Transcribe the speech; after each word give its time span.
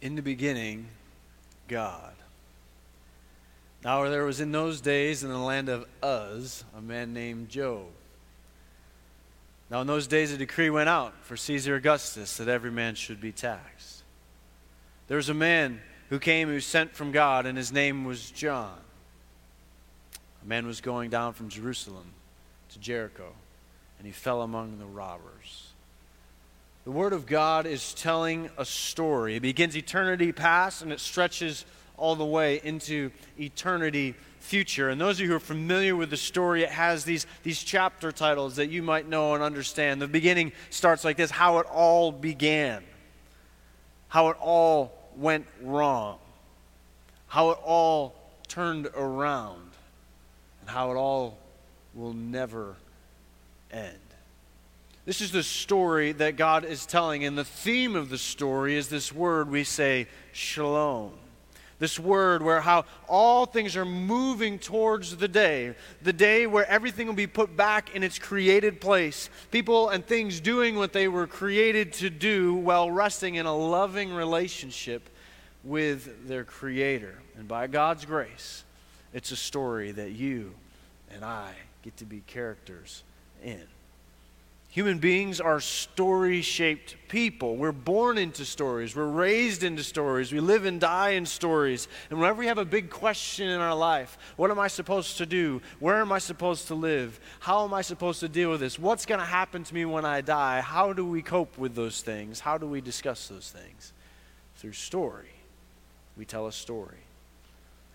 In 0.00 0.14
the 0.14 0.22
beginning, 0.22 0.86
God. 1.66 2.14
Now, 3.84 4.08
there 4.08 4.24
was 4.24 4.40
in 4.40 4.52
those 4.52 4.80
days 4.80 5.22
in 5.22 5.30
the 5.30 5.38
land 5.38 5.68
of 5.68 5.86
Uz 6.04 6.64
a 6.76 6.80
man 6.80 7.12
named 7.12 7.48
Job. 7.48 7.86
Now, 9.70 9.80
in 9.80 9.86
those 9.86 10.06
days, 10.06 10.32
a 10.32 10.36
decree 10.36 10.70
went 10.70 10.88
out 10.88 11.14
for 11.22 11.36
Caesar 11.36 11.76
Augustus 11.76 12.36
that 12.38 12.48
every 12.48 12.70
man 12.70 12.94
should 12.94 13.20
be 13.20 13.32
taxed. 13.32 14.02
There 15.08 15.16
was 15.16 15.28
a 15.28 15.34
man 15.34 15.80
who 16.10 16.18
came 16.18 16.48
who 16.48 16.54
was 16.54 16.66
sent 16.66 16.94
from 16.94 17.12
God, 17.12 17.44
and 17.46 17.58
his 17.58 17.72
name 17.72 18.04
was 18.04 18.30
John. 18.30 18.78
A 20.42 20.46
man 20.46 20.66
was 20.66 20.80
going 20.80 21.10
down 21.10 21.34
from 21.34 21.48
Jerusalem 21.48 22.12
to 22.70 22.78
Jericho, 22.78 23.32
and 23.98 24.06
he 24.06 24.12
fell 24.12 24.42
among 24.42 24.78
the 24.78 24.86
robbers. 24.86 25.67
The 26.88 26.92
Word 26.92 27.12
of 27.12 27.26
God 27.26 27.66
is 27.66 27.92
telling 27.92 28.48
a 28.56 28.64
story. 28.64 29.36
It 29.36 29.40
begins 29.40 29.76
eternity 29.76 30.32
past 30.32 30.80
and 30.80 30.90
it 30.90 31.00
stretches 31.00 31.66
all 31.98 32.16
the 32.16 32.24
way 32.24 32.62
into 32.64 33.10
eternity 33.38 34.14
future. 34.40 34.88
And 34.88 34.98
those 34.98 35.16
of 35.16 35.20
you 35.20 35.28
who 35.28 35.36
are 35.36 35.38
familiar 35.38 35.94
with 35.94 36.08
the 36.08 36.16
story, 36.16 36.62
it 36.62 36.70
has 36.70 37.04
these, 37.04 37.26
these 37.42 37.62
chapter 37.62 38.10
titles 38.10 38.56
that 38.56 38.70
you 38.70 38.82
might 38.82 39.06
know 39.06 39.34
and 39.34 39.42
understand. 39.42 40.00
The 40.00 40.08
beginning 40.08 40.52
starts 40.70 41.04
like 41.04 41.18
this 41.18 41.30
How 41.30 41.58
it 41.58 41.66
all 41.66 42.10
began, 42.10 42.82
how 44.08 44.30
it 44.30 44.38
all 44.40 44.94
went 45.14 45.46
wrong, 45.60 46.16
how 47.26 47.50
it 47.50 47.58
all 47.62 48.14
turned 48.48 48.86
around, 48.96 49.72
and 50.62 50.70
how 50.70 50.90
it 50.90 50.96
all 50.96 51.36
will 51.92 52.14
never 52.14 52.76
end. 53.70 54.07
This 55.08 55.22
is 55.22 55.32
the 55.32 55.42
story 55.42 56.12
that 56.12 56.36
God 56.36 56.66
is 56.66 56.84
telling, 56.84 57.24
and 57.24 57.38
the 57.38 57.42
theme 57.42 57.96
of 57.96 58.10
the 58.10 58.18
story 58.18 58.76
is 58.76 58.88
this 58.88 59.10
word 59.10 59.50
we 59.50 59.64
say, 59.64 60.06
shalom. 60.32 61.12
This 61.78 61.98
word 61.98 62.42
where 62.42 62.60
how 62.60 62.84
all 63.08 63.46
things 63.46 63.74
are 63.74 63.86
moving 63.86 64.58
towards 64.58 65.16
the 65.16 65.26
day, 65.26 65.74
the 66.02 66.12
day 66.12 66.46
where 66.46 66.68
everything 66.68 67.06
will 67.06 67.14
be 67.14 67.26
put 67.26 67.56
back 67.56 67.94
in 67.94 68.02
its 68.02 68.18
created 68.18 68.82
place. 68.82 69.30
People 69.50 69.88
and 69.88 70.04
things 70.04 70.40
doing 70.40 70.76
what 70.76 70.92
they 70.92 71.08
were 71.08 71.26
created 71.26 71.94
to 71.94 72.10
do 72.10 72.52
while 72.52 72.90
resting 72.90 73.36
in 73.36 73.46
a 73.46 73.56
loving 73.56 74.12
relationship 74.12 75.08
with 75.64 76.28
their 76.28 76.44
Creator. 76.44 77.18
And 77.38 77.48
by 77.48 77.66
God's 77.66 78.04
grace, 78.04 78.62
it's 79.14 79.30
a 79.30 79.36
story 79.36 79.90
that 79.92 80.10
you 80.10 80.52
and 81.10 81.24
I 81.24 81.52
get 81.82 81.96
to 81.96 82.04
be 82.04 82.20
characters 82.26 83.04
in. 83.42 83.62
Human 84.78 85.00
beings 85.00 85.40
are 85.40 85.58
story 85.58 86.40
shaped 86.40 86.94
people. 87.08 87.56
We're 87.56 87.72
born 87.72 88.16
into 88.16 88.44
stories. 88.44 88.94
We're 88.94 89.08
raised 89.08 89.64
into 89.64 89.82
stories. 89.82 90.32
We 90.32 90.38
live 90.38 90.66
and 90.66 90.80
die 90.80 91.10
in 91.10 91.26
stories. 91.26 91.88
And 92.10 92.20
whenever 92.20 92.38
we 92.38 92.46
have 92.46 92.58
a 92.58 92.64
big 92.64 92.88
question 92.88 93.48
in 93.48 93.58
our 93.58 93.74
life, 93.74 94.16
what 94.36 94.52
am 94.52 94.60
I 94.60 94.68
supposed 94.68 95.18
to 95.18 95.26
do? 95.26 95.60
Where 95.80 95.96
am 95.96 96.12
I 96.12 96.20
supposed 96.20 96.68
to 96.68 96.76
live? 96.76 97.18
How 97.40 97.64
am 97.64 97.74
I 97.74 97.82
supposed 97.82 98.20
to 98.20 98.28
deal 98.28 98.52
with 98.52 98.60
this? 98.60 98.78
What's 98.78 99.04
going 99.04 99.18
to 99.18 99.26
happen 99.26 99.64
to 99.64 99.74
me 99.74 99.84
when 99.84 100.04
I 100.04 100.20
die? 100.20 100.60
How 100.60 100.92
do 100.92 101.04
we 101.04 101.22
cope 101.22 101.58
with 101.58 101.74
those 101.74 102.00
things? 102.00 102.38
How 102.38 102.56
do 102.56 102.68
we 102.68 102.80
discuss 102.80 103.26
those 103.26 103.50
things? 103.50 103.92
Through 104.58 104.74
story. 104.74 105.32
We 106.16 106.24
tell 106.24 106.46
a 106.46 106.52
story. 106.52 107.07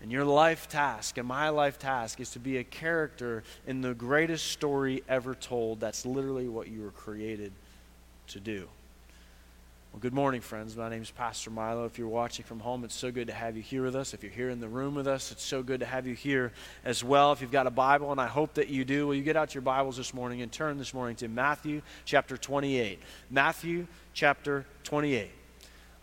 And 0.04 0.12
your 0.12 0.26
life 0.26 0.68
task 0.68 1.16
and 1.16 1.26
my 1.26 1.48
life 1.48 1.78
task 1.78 2.20
is 2.20 2.32
to 2.32 2.38
be 2.38 2.58
a 2.58 2.62
character 2.62 3.42
in 3.66 3.80
the 3.80 3.94
greatest 3.94 4.52
story 4.52 5.02
ever 5.08 5.34
told. 5.34 5.80
That's 5.80 6.04
literally 6.04 6.46
what 6.46 6.68
you 6.68 6.82
were 6.82 6.90
created 6.90 7.54
to 8.26 8.38
do. 8.38 8.68
Well, 9.94 10.00
good 10.00 10.12
morning, 10.12 10.42
friends. 10.42 10.76
My 10.76 10.90
name 10.90 11.00
is 11.00 11.10
Pastor 11.10 11.48
Milo. 11.48 11.86
If 11.86 11.98
you're 11.98 12.06
watching 12.06 12.44
from 12.44 12.60
home, 12.60 12.84
it's 12.84 12.94
so 12.94 13.10
good 13.10 13.28
to 13.28 13.32
have 13.32 13.56
you 13.56 13.62
here 13.62 13.82
with 13.82 13.96
us. 13.96 14.12
If 14.12 14.22
you're 14.22 14.30
here 14.30 14.50
in 14.50 14.60
the 14.60 14.68
room 14.68 14.94
with 14.94 15.06
us, 15.06 15.32
it's 15.32 15.42
so 15.42 15.62
good 15.62 15.80
to 15.80 15.86
have 15.86 16.06
you 16.06 16.14
here 16.14 16.52
as 16.84 17.02
well. 17.02 17.32
If 17.32 17.40
you've 17.40 17.50
got 17.50 17.66
a 17.66 17.70
Bible, 17.70 18.12
and 18.12 18.20
I 18.20 18.26
hope 18.26 18.52
that 18.56 18.68
you 18.68 18.84
do, 18.84 19.06
will 19.06 19.14
you 19.14 19.22
get 19.22 19.38
out 19.38 19.54
your 19.54 19.62
Bibles 19.62 19.96
this 19.96 20.12
morning 20.12 20.42
and 20.42 20.52
turn 20.52 20.76
this 20.76 20.92
morning 20.92 21.16
to 21.16 21.28
Matthew 21.28 21.80
chapter 22.04 22.36
28? 22.36 23.00
Matthew 23.30 23.86
chapter 24.12 24.66
28. 24.82 25.30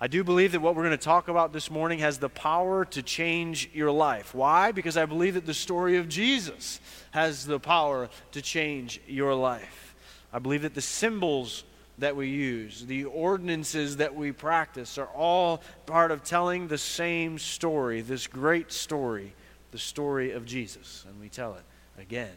I 0.03 0.07
do 0.07 0.23
believe 0.23 0.53
that 0.53 0.62
what 0.62 0.75
we're 0.75 0.81
going 0.81 0.97
to 0.97 1.03
talk 1.03 1.28
about 1.28 1.53
this 1.53 1.69
morning 1.69 2.00
has 2.00 2.17
the 2.17 2.28
power 2.28 2.85
to 2.85 3.03
change 3.03 3.69
your 3.72 3.91
life. 3.91 4.34
Why? 4.34 4.72
Because 4.72 4.97
I 4.97 5.06
believe 5.06 5.35
that 5.35 5.45
the 5.45 5.53
story 5.53 5.97
of 5.97 6.09
Jesus 6.09 6.79
has 7.12 7.45
the 7.45 7.59
power 7.59 8.09
to 8.31 8.41
change 8.41 9.00
your 9.06 9.35
life. 9.35 9.94
I 10.34 10.39
believe 10.39 10.63
that 10.63 10.73
the 10.73 10.81
symbols 10.81 11.66
that 12.00 12.16
we 12.16 12.29
use, 12.29 12.84
the 12.84 13.06
ordinances 13.06 13.97
that 13.97 14.16
we 14.16 14.31
practice, 14.31 14.97
are 14.97 15.06
all 15.06 15.62
part 15.85 16.09
of 16.09 16.23
telling 16.23 16.68
the 16.68 16.79
same 16.79 17.38
story, 17.38 18.01
this 18.01 18.25
great 18.25 18.72
story, 18.72 19.35
the 19.69 19.78
story 19.78 20.31
of 20.31 20.47
Jesus. 20.47 21.06
And 21.07 21.22
we 21.22 21.29
tell 21.29 21.53
it 21.53 22.01
again 22.01 22.33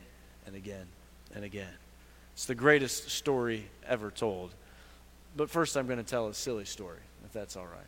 and 0.46 0.54
again 0.54 0.86
and 1.34 1.46
again. 1.46 1.72
It's 2.34 2.44
the 2.44 2.54
greatest 2.54 3.08
story 3.08 3.64
ever 3.88 4.10
told. 4.10 4.52
But 5.34 5.48
first, 5.48 5.78
I'm 5.78 5.86
going 5.86 5.96
to 5.96 6.04
tell 6.04 6.28
a 6.28 6.34
silly 6.34 6.66
story 6.66 7.00
that's 7.34 7.56
all 7.56 7.66
right. 7.66 7.84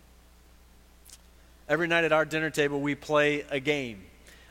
Every 1.69 1.87
night 1.87 2.05
at 2.05 2.12
our 2.12 2.25
dinner 2.25 2.51
table, 2.51 2.81
we 2.81 2.95
play 2.95 3.45
a 3.51 3.59
game. 3.59 4.03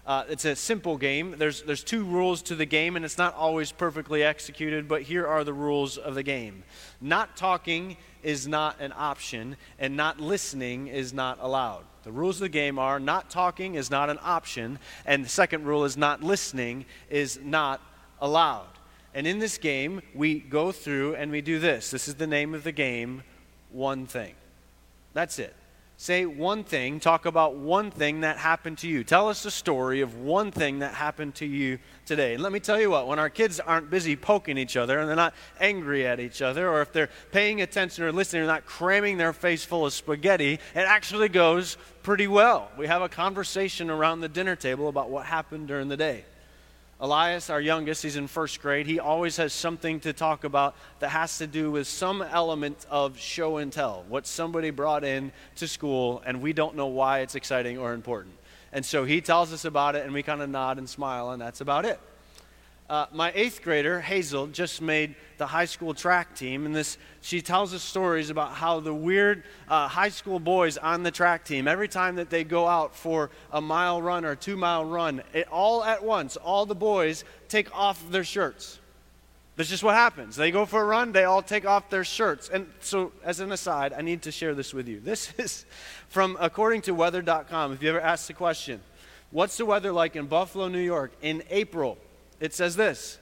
Uh, 0.06 0.24
it's 0.30 0.46
a 0.46 0.56
simple 0.56 0.98
game. 0.98 1.36
There's, 1.38 1.64
there's 1.64 1.84
two 1.84 2.04
rules 2.04 2.42
to 2.44 2.56
the 2.56 2.66
game, 2.66 2.96
and 2.96 3.04
it's 3.04 3.18
not 3.18 3.36
always 3.36 3.72
perfectly 3.72 4.24
executed, 4.24 4.88
but 4.88 5.02
here 5.02 5.26
are 5.28 5.44
the 5.44 5.54
rules 5.54 5.98
of 5.98 6.16
the 6.16 6.24
game. 6.24 6.64
Not 7.02 7.36
talking 7.36 7.98
is 8.24 8.48
not 8.48 8.80
an 8.80 8.94
option, 8.96 9.58
and 9.80 9.96
not 9.96 10.20
listening 10.20 10.88
is 10.88 11.14
not 11.14 11.40
allowed. 11.42 11.84
The 12.04 12.12
rules 12.12 12.38
of 12.38 12.42
the 12.42 12.50
game 12.50 12.78
are 12.78 13.00
not 13.00 13.30
talking 13.30 13.76
is 13.76 13.90
not 13.90 14.10
an 14.10 14.20
option, 14.22 14.78
and 15.06 15.26
the 15.26 15.30
second 15.30 15.66
rule 15.66 15.86
is 15.86 15.98
not 15.98 16.22
listening 16.22 16.86
is 17.10 17.40
not 17.44 17.82
allowed. 18.22 18.68
And 19.16 19.26
in 19.26 19.40
this 19.40 19.58
game, 19.58 20.02
we 20.14 20.40
go 20.40 20.72
through 20.72 21.16
and 21.16 21.32
we 21.32 21.42
do 21.42 21.58
this. 21.58 21.90
This 21.90 22.08
is 22.08 22.16
the 22.16 22.28
name 22.28 22.54
of 22.54 22.64
the 22.64 22.72
game 22.72 23.24
one 23.72 24.06
thing. 24.06 24.36
That's 25.16 25.40
it. 25.40 25.56
Say 25.98 26.26
one 26.26 26.66
thing, 26.66 27.00
talk 27.00 27.26
about 27.26 27.56
one 27.56 27.90
thing 27.90 28.20
that 28.22 28.36
happened 28.36 28.80
to 28.80 28.88
you. 28.90 29.06
Tell 29.06 29.30
us 29.30 29.46
a 29.46 29.50
story 29.50 30.02
of 30.02 30.18
one 30.18 30.52
thing 30.52 30.80
that 30.80 30.94
happened 30.94 31.36
to 31.36 31.46
you 31.46 31.80
today. 32.06 32.34
And 32.34 32.44
let 32.44 32.52
me 32.52 32.60
tell 32.60 32.80
you 32.82 32.90
what, 32.90 33.08
when 33.08 33.18
our 33.18 33.30
kids 33.30 33.62
aren't 33.62 33.90
busy 33.90 34.18
poking 34.18 34.58
each 34.58 34.76
other 34.76 35.00
and 35.00 35.08
they're 35.08 35.16
not 35.16 35.34
angry 35.62 36.06
at 36.06 36.20
each 36.20 36.42
other, 36.42 36.70
or 36.70 36.82
if 36.82 36.92
they're 36.92 37.10
paying 37.32 37.62
attention 37.62 38.04
or 38.04 38.12
listening, 38.12 38.42
they're 38.42 38.54
not 38.54 38.66
cramming 38.66 39.18
their 39.18 39.32
face 39.32 39.64
full 39.64 39.86
of 39.86 39.94
spaghetti, 39.94 40.56
it 40.56 40.60
actually 40.76 41.30
goes 41.30 41.78
pretty 42.04 42.28
well. 42.28 42.70
We 42.78 42.88
have 42.88 43.02
a 43.02 43.10
conversation 43.10 43.90
around 43.90 44.20
the 44.20 44.28
dinner 44.28 44.58
table 44.58 44.90
about 44.90 45.10
what 45.10 45.26
happened 45.26 45.70
during 45.70 45.88
the 45.88 45.98
day. 45.98 46.26
Elias, 47.02 47.50
our 47.50 47.60
youngest, 47.60 48.04
he's 48.04 48.16
in 48.16 48.28
first 48.28 48.62
grade. 48.62 48.88
He 48.88 49.02
always 49.02 49.36
has 49.36 49.52
something 49.52 50.00
to 50.02 50.14
talk 50.14 50.46
about 50.46 50.76
that 51.00 51.10
has 51.10 51.38
to 51.40 51.48
do 51.48 51.70
with 51.70 51.88
some 51.88 52.22
element 52.22 52.86
of 52.90 53.20
show 53.20 53.58
and 53.58 53.72
tell, 53.72 54.06
what 54.08 54.26
somebody 54.26 54.70
brought 54.70 55.04
in 55.04 55.34
to 55.58 55.68
school, 55.68 56.24
and 56.26 56.42
we 56.42 56.54
don't 56.54 56.76
know 56.76 56.88
why 56.88 57.20
it's 57.20 57.36
exciting 57.36 57.78
or 57.78 57.94
important. 57.94 58.36
And 58.72 58.86
so 58.86 59.04
he 59.04 59.20
tells 59.20 59.52
us 59.52 59.66
about 59.66 59.96
it, 59.96 60.06
and 60.06 60.14
we 60.14 60.24
kind 60.24 60.42
of 60.42 60.50
nod 60.50 60.78
and 60.78 60.90
smile, 60.90 61.32
and 61.32 61.42
that's 61.42 61.60
about 61.60 61.84
it. 61.84 62.00
Uh, 62.88 63.08
my 63.12 63.32
eighth 63.34 63.64
grader, 63.64 64.00
Hazel, 64.00 64.46
just 64.46 64.80
made 64.80 65.16
the 65.38 65.48
high 65.48 65.66
school 65.66 65.96
track 65.96 66.36
team, 66.36 66.68
and 66.68 66.76
this 66.76 67.00
she 67.20 67.42
tells 67.42 67.74
us 67.74 67.82
stories 67.82 68.30
about 68.30 68.52
how 68.52 68.80
the 68.80 68.94
weird 68.94 69.44
uh, 69.68 69.88
high 69.88 70.10
school 70.10 70.40
boys 70.40 70.78
on 70.78 71.02
the 71.02 71.10
track 71.10 71.44
team, 71.44 71.68
every 71.68 71.88
time 71.88 72.18
that 72.18 72.30
they 72.30 72.44
go 72.44 72.68
out 72.68 72.96
for 72.96 73.32
a 73.52 73.60
mile 73.60 74.00
run 74.04 74.24
or 74.24 74.36
two 74.36 74.56
mile 74.56 74.86
run, 74.86 75.24
it, 75.34 75.48
all 75.52 75.84
at 75.84 76.04
once, 76.04 76.38
all 76.38 76.68
the 76.68 76.76
boys 76.76 77.24
take 77.50 77.76
off 77.76 78.04
their 78.12 78.24
shirts. 78.24 78.80
That's 79.56 79.70
just 79.70 79.84
what 79.84 79.96
happens. 79.96 80.36
They 80.36 80.52
go 80.52 80.68
for 80.68 80.84
a 80.84 80.86
run, 80.86 81.12
they 81.12 81.24
all 81.24 81.42
take 81.42 81.66
off 81.66 81.90
their 81.90 82.04
shirts. 82.04 82.50
And 82.50 82.68
so, 82.82 83.14
as 83.24 83.40
an 83.40 83.52
aside, 83.52 83.94
I 83.94 84.04
need 84.04 84.22
to 84.24 84.32
share 84.32 84.54
this 84.54 84.76
with 84.76 84.88
you. 84.88 85.00
This 85.00 85.34
is 85.40 85.66
from 86.08 86.38
according 86.40 86.84
to 86.84 86.94
weather.com. 86.94 87.74
If 87.74 87.82
you 87.82 87.90
ever 87.90 88.02
asked 88.02 88.28
the 88.28 88.34
question, 88.34 88.80
what's 89.32 89.58
the 89.58 89.66
weather 89.66 89.92
like 89.92 90.16
in 90.16 90.28
Buffalo, 90.28 90.68
New 90.68 90.78
York 90.78 91.14
in 91.24 91.42
April? 91.50 91.98
It 92.40 92.54
says 92.54 92.76
this 92.76 93.20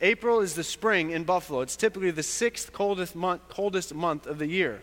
April 0.00 0.40
is 0.40 0.54
the 0.54 0.64
spring 0.64 1.10
in 1.10 1.24
Buffalo. 1.24 1.60
It's 1.60 1.76
typically 1.76 2.10
the 2.10 2.22
sixth 2.22 2.72
coldest 2.72 3.16
month, 3.16 3.48
coldest 3.48 3.94
month 3.94 4.26
of 4.26 4.38
the 4.38 4.46
year. 4.46 4.80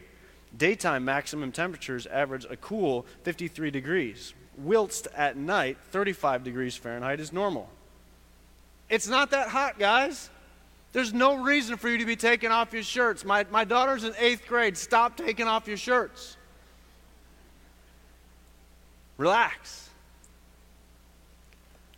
Daytime 0.55 1.03
maximum 1.03 1.51
temperatures 1.51 2.05
average 2.07 2.45
a 2.49 2.55
cool 2.57 3.05
53 3.23 3.71
degrees. 3.71 4.33
Whilst 4.57 5.07
at 5.15 5.35
night, 5.35 5.77
35 5.91 6.43
degrees 6.43 6.75
Fahrenheit 6.75 7.19
is 7.19 7.33
normal. 7.33 7.69
It's 8.89 9.07
not 9.07 9.31
that 9.31 9.47
hot, 9.47 9.79
guys. 9.79 10.29
There's 10.91 11.11
no 11.11 11.41
reason 11.43 11.77
for 11.77 11.89
you 11.89 11.97
to 11.97 12.05
be 12.05 12.15
taking 12.15 12.51
off 12.51 12.71
your 12.71 12.83
shirts. 12.83 13.25
My, 13.25 13.47
my 13.49 13.63
daughter's 13.63 14.03
in 14.03 14.13
eighth 14.19 14.47
grade. 14.47 14.77
Stop 14.77 15.17
taking 15.17 15.47
off 15.47 15.67
your 15.67 15.77
shirts. 15.77 16.37
Relax. 19.17 19.89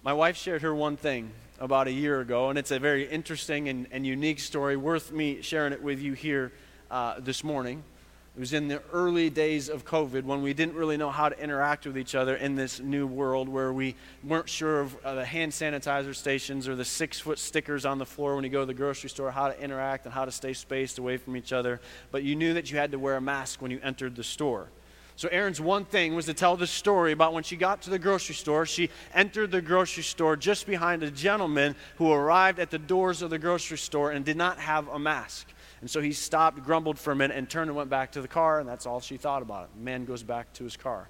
My 0.02 0.14
wife 0.14 0.38
shared 0.38 0.62
her 0.62 0.74
one 0.74 0.96
thing 0.96 1.32
about 1.60 1.88
a 1.88 1.92
year 1.92 2.22
ago, 2.22 2.50
and 2.50 2.60
it's 2.60 2.72
a 2.72 2.80
very 2.80 3.08
interesting 3.08 3.70
and, 3.70 3.88
and 3.92 4.06
unique 4.06 4.40
story, 4.40 4.76
worth 4.76 5.12
me 5.12 5.42
sharing 5.42 5.74
it 5.74 5.82
with 5.82 6.02
you 6.02 6.14
here 6.14 6.52
uh, 6.92 7.20
this 7.20 7.44
morning. 7.44 7.84
It 8.36 8.40
was 8.42 8.52
in 8.52 8.68
the 8.68 8.82
early 8.92 9.30
days 9.30 9.70
of 9.70 9.86
COVID 9.86 10.26
when 10.26 10.42
we 10.42 10.54
didn't 10.54 10.76
really 10.76 10.98
know 10.98 11.10
how 11.10 11.30
to 11.30 11.40
interact 11.42 11.86
with 11.86 11.98
each 11.98 12.16
other 12.16 12.36
in 12.36 12.56
this 12.56 12.82
new 12.82 13.08
world 13.08 13.48
where 13.48 13.72
we 13.72 13.96
weren't 14.26 14.50
sure 14.50 14.82
of 14.82 15.06
uh, 15.06 15.16
the 15.16 15.24
hand 15.24 15.54
sanitizer 15.54 16.14
stations 16.14 16.68
or 16.68 16.76
the 16.76 16.84
six 16.84 17.18
foot 17.18 17.40
stickers 17.40 17.86
on 17.86 17.98
the 17.98 18.06
floor 18.06 18.36
when 18.36 18.44
you 18.44 18.50
go 18.50 18.60
to 18.60 18.66
the 18.66 18.74
grocery 18.74 19.10
store, 19.10 19.32
how 19.32 19.48
to 19.48 19.58
interact 19.62 20.04
and 20.04 20.14
how 20.14 20.26
to 20.26 20.32
stay 20.32 20.52
spaced 20.52 20.98
away 20.98 21.16
from 21.16 21.38
each 21.38 21.54
other. 21.54 21.80
But 22.12 22.24
you 22.24 22.36
knew 22.36 22.54
that 22.56 22.70
you 22.70 22.78
had 22.78 22.92
to 22.92 23.00
wear 23.00 23.16
a 23.16 23.22
mask 23.22 23.62
when 23.62 23.72
you 23.72 23.80
entered 23.82 24.18
the 24.18 24.24
store. 24.24 24.68
So, 25.18 25.30
Erin's 25.32 25.62
one 25.62 25.86
thing 25.86 26.14
was 26.14 26.26
to 26.26 26.34
tell 26.34 26.58
the 26.58 26.68
story 26.68 27.14
about 27.14 27.34
when 27.34 27.44
she 27.44 27.56
got 27.56 27.82
to 27.84 27.90
the 27.90 28.00
grocery 28.00 28.36
store. 28.36 28.66
She 28.66 28.90
entered 29.14 29.52
the 29.52 29.62
grocery 29.62 30.04
store 30.04 30.36
just 30.36 30.68
behind 30.68 31.04
a 31.04 31.12
gentleman 31.12 31.76
who 31.96 32.12
arrived 32.12 32.60
at 32.60 32.70
the 32.70 32.80
doors 32.80 33.22
of 33.22 33.30
the 33.30 33.40
grocery 33.40 33.78
store 33.78 34.12
and 34.12 34.26
did 34.26 34.36
not 34.36 34.60
have 34.60 34.90
a 34.90 35.00
mask. 35.00 35.48
And 35.80 35.90
so 35.90 36.02
he 36.02 36.12
stopped, 36.12 36.64
grumbled 36.64 37.00
for 37.00 37.12
a 37.12 37.16
minute, 37.16 37.38
and 37.38 37.50
turned 37.50 37.70
and 37.70 37.78
went 37.78 37.90
back 37.90 38.12
to 38.14 38.22
the 38.22 38.28
car, 38.28 38.60
and 38.60 38.68
that's 38.68 38.86
all 38.86 39.00
she 39.00 39.18
thought 39.18 39.42
about 39.42 39.66
it. 39.66 39.70
The 39.76 39.84
man 39.84 40.04
goes 40.04 40.24
back 40.24 40.52
to 40.54 40.64
his 40.64 40.76
car. 40.76 41.08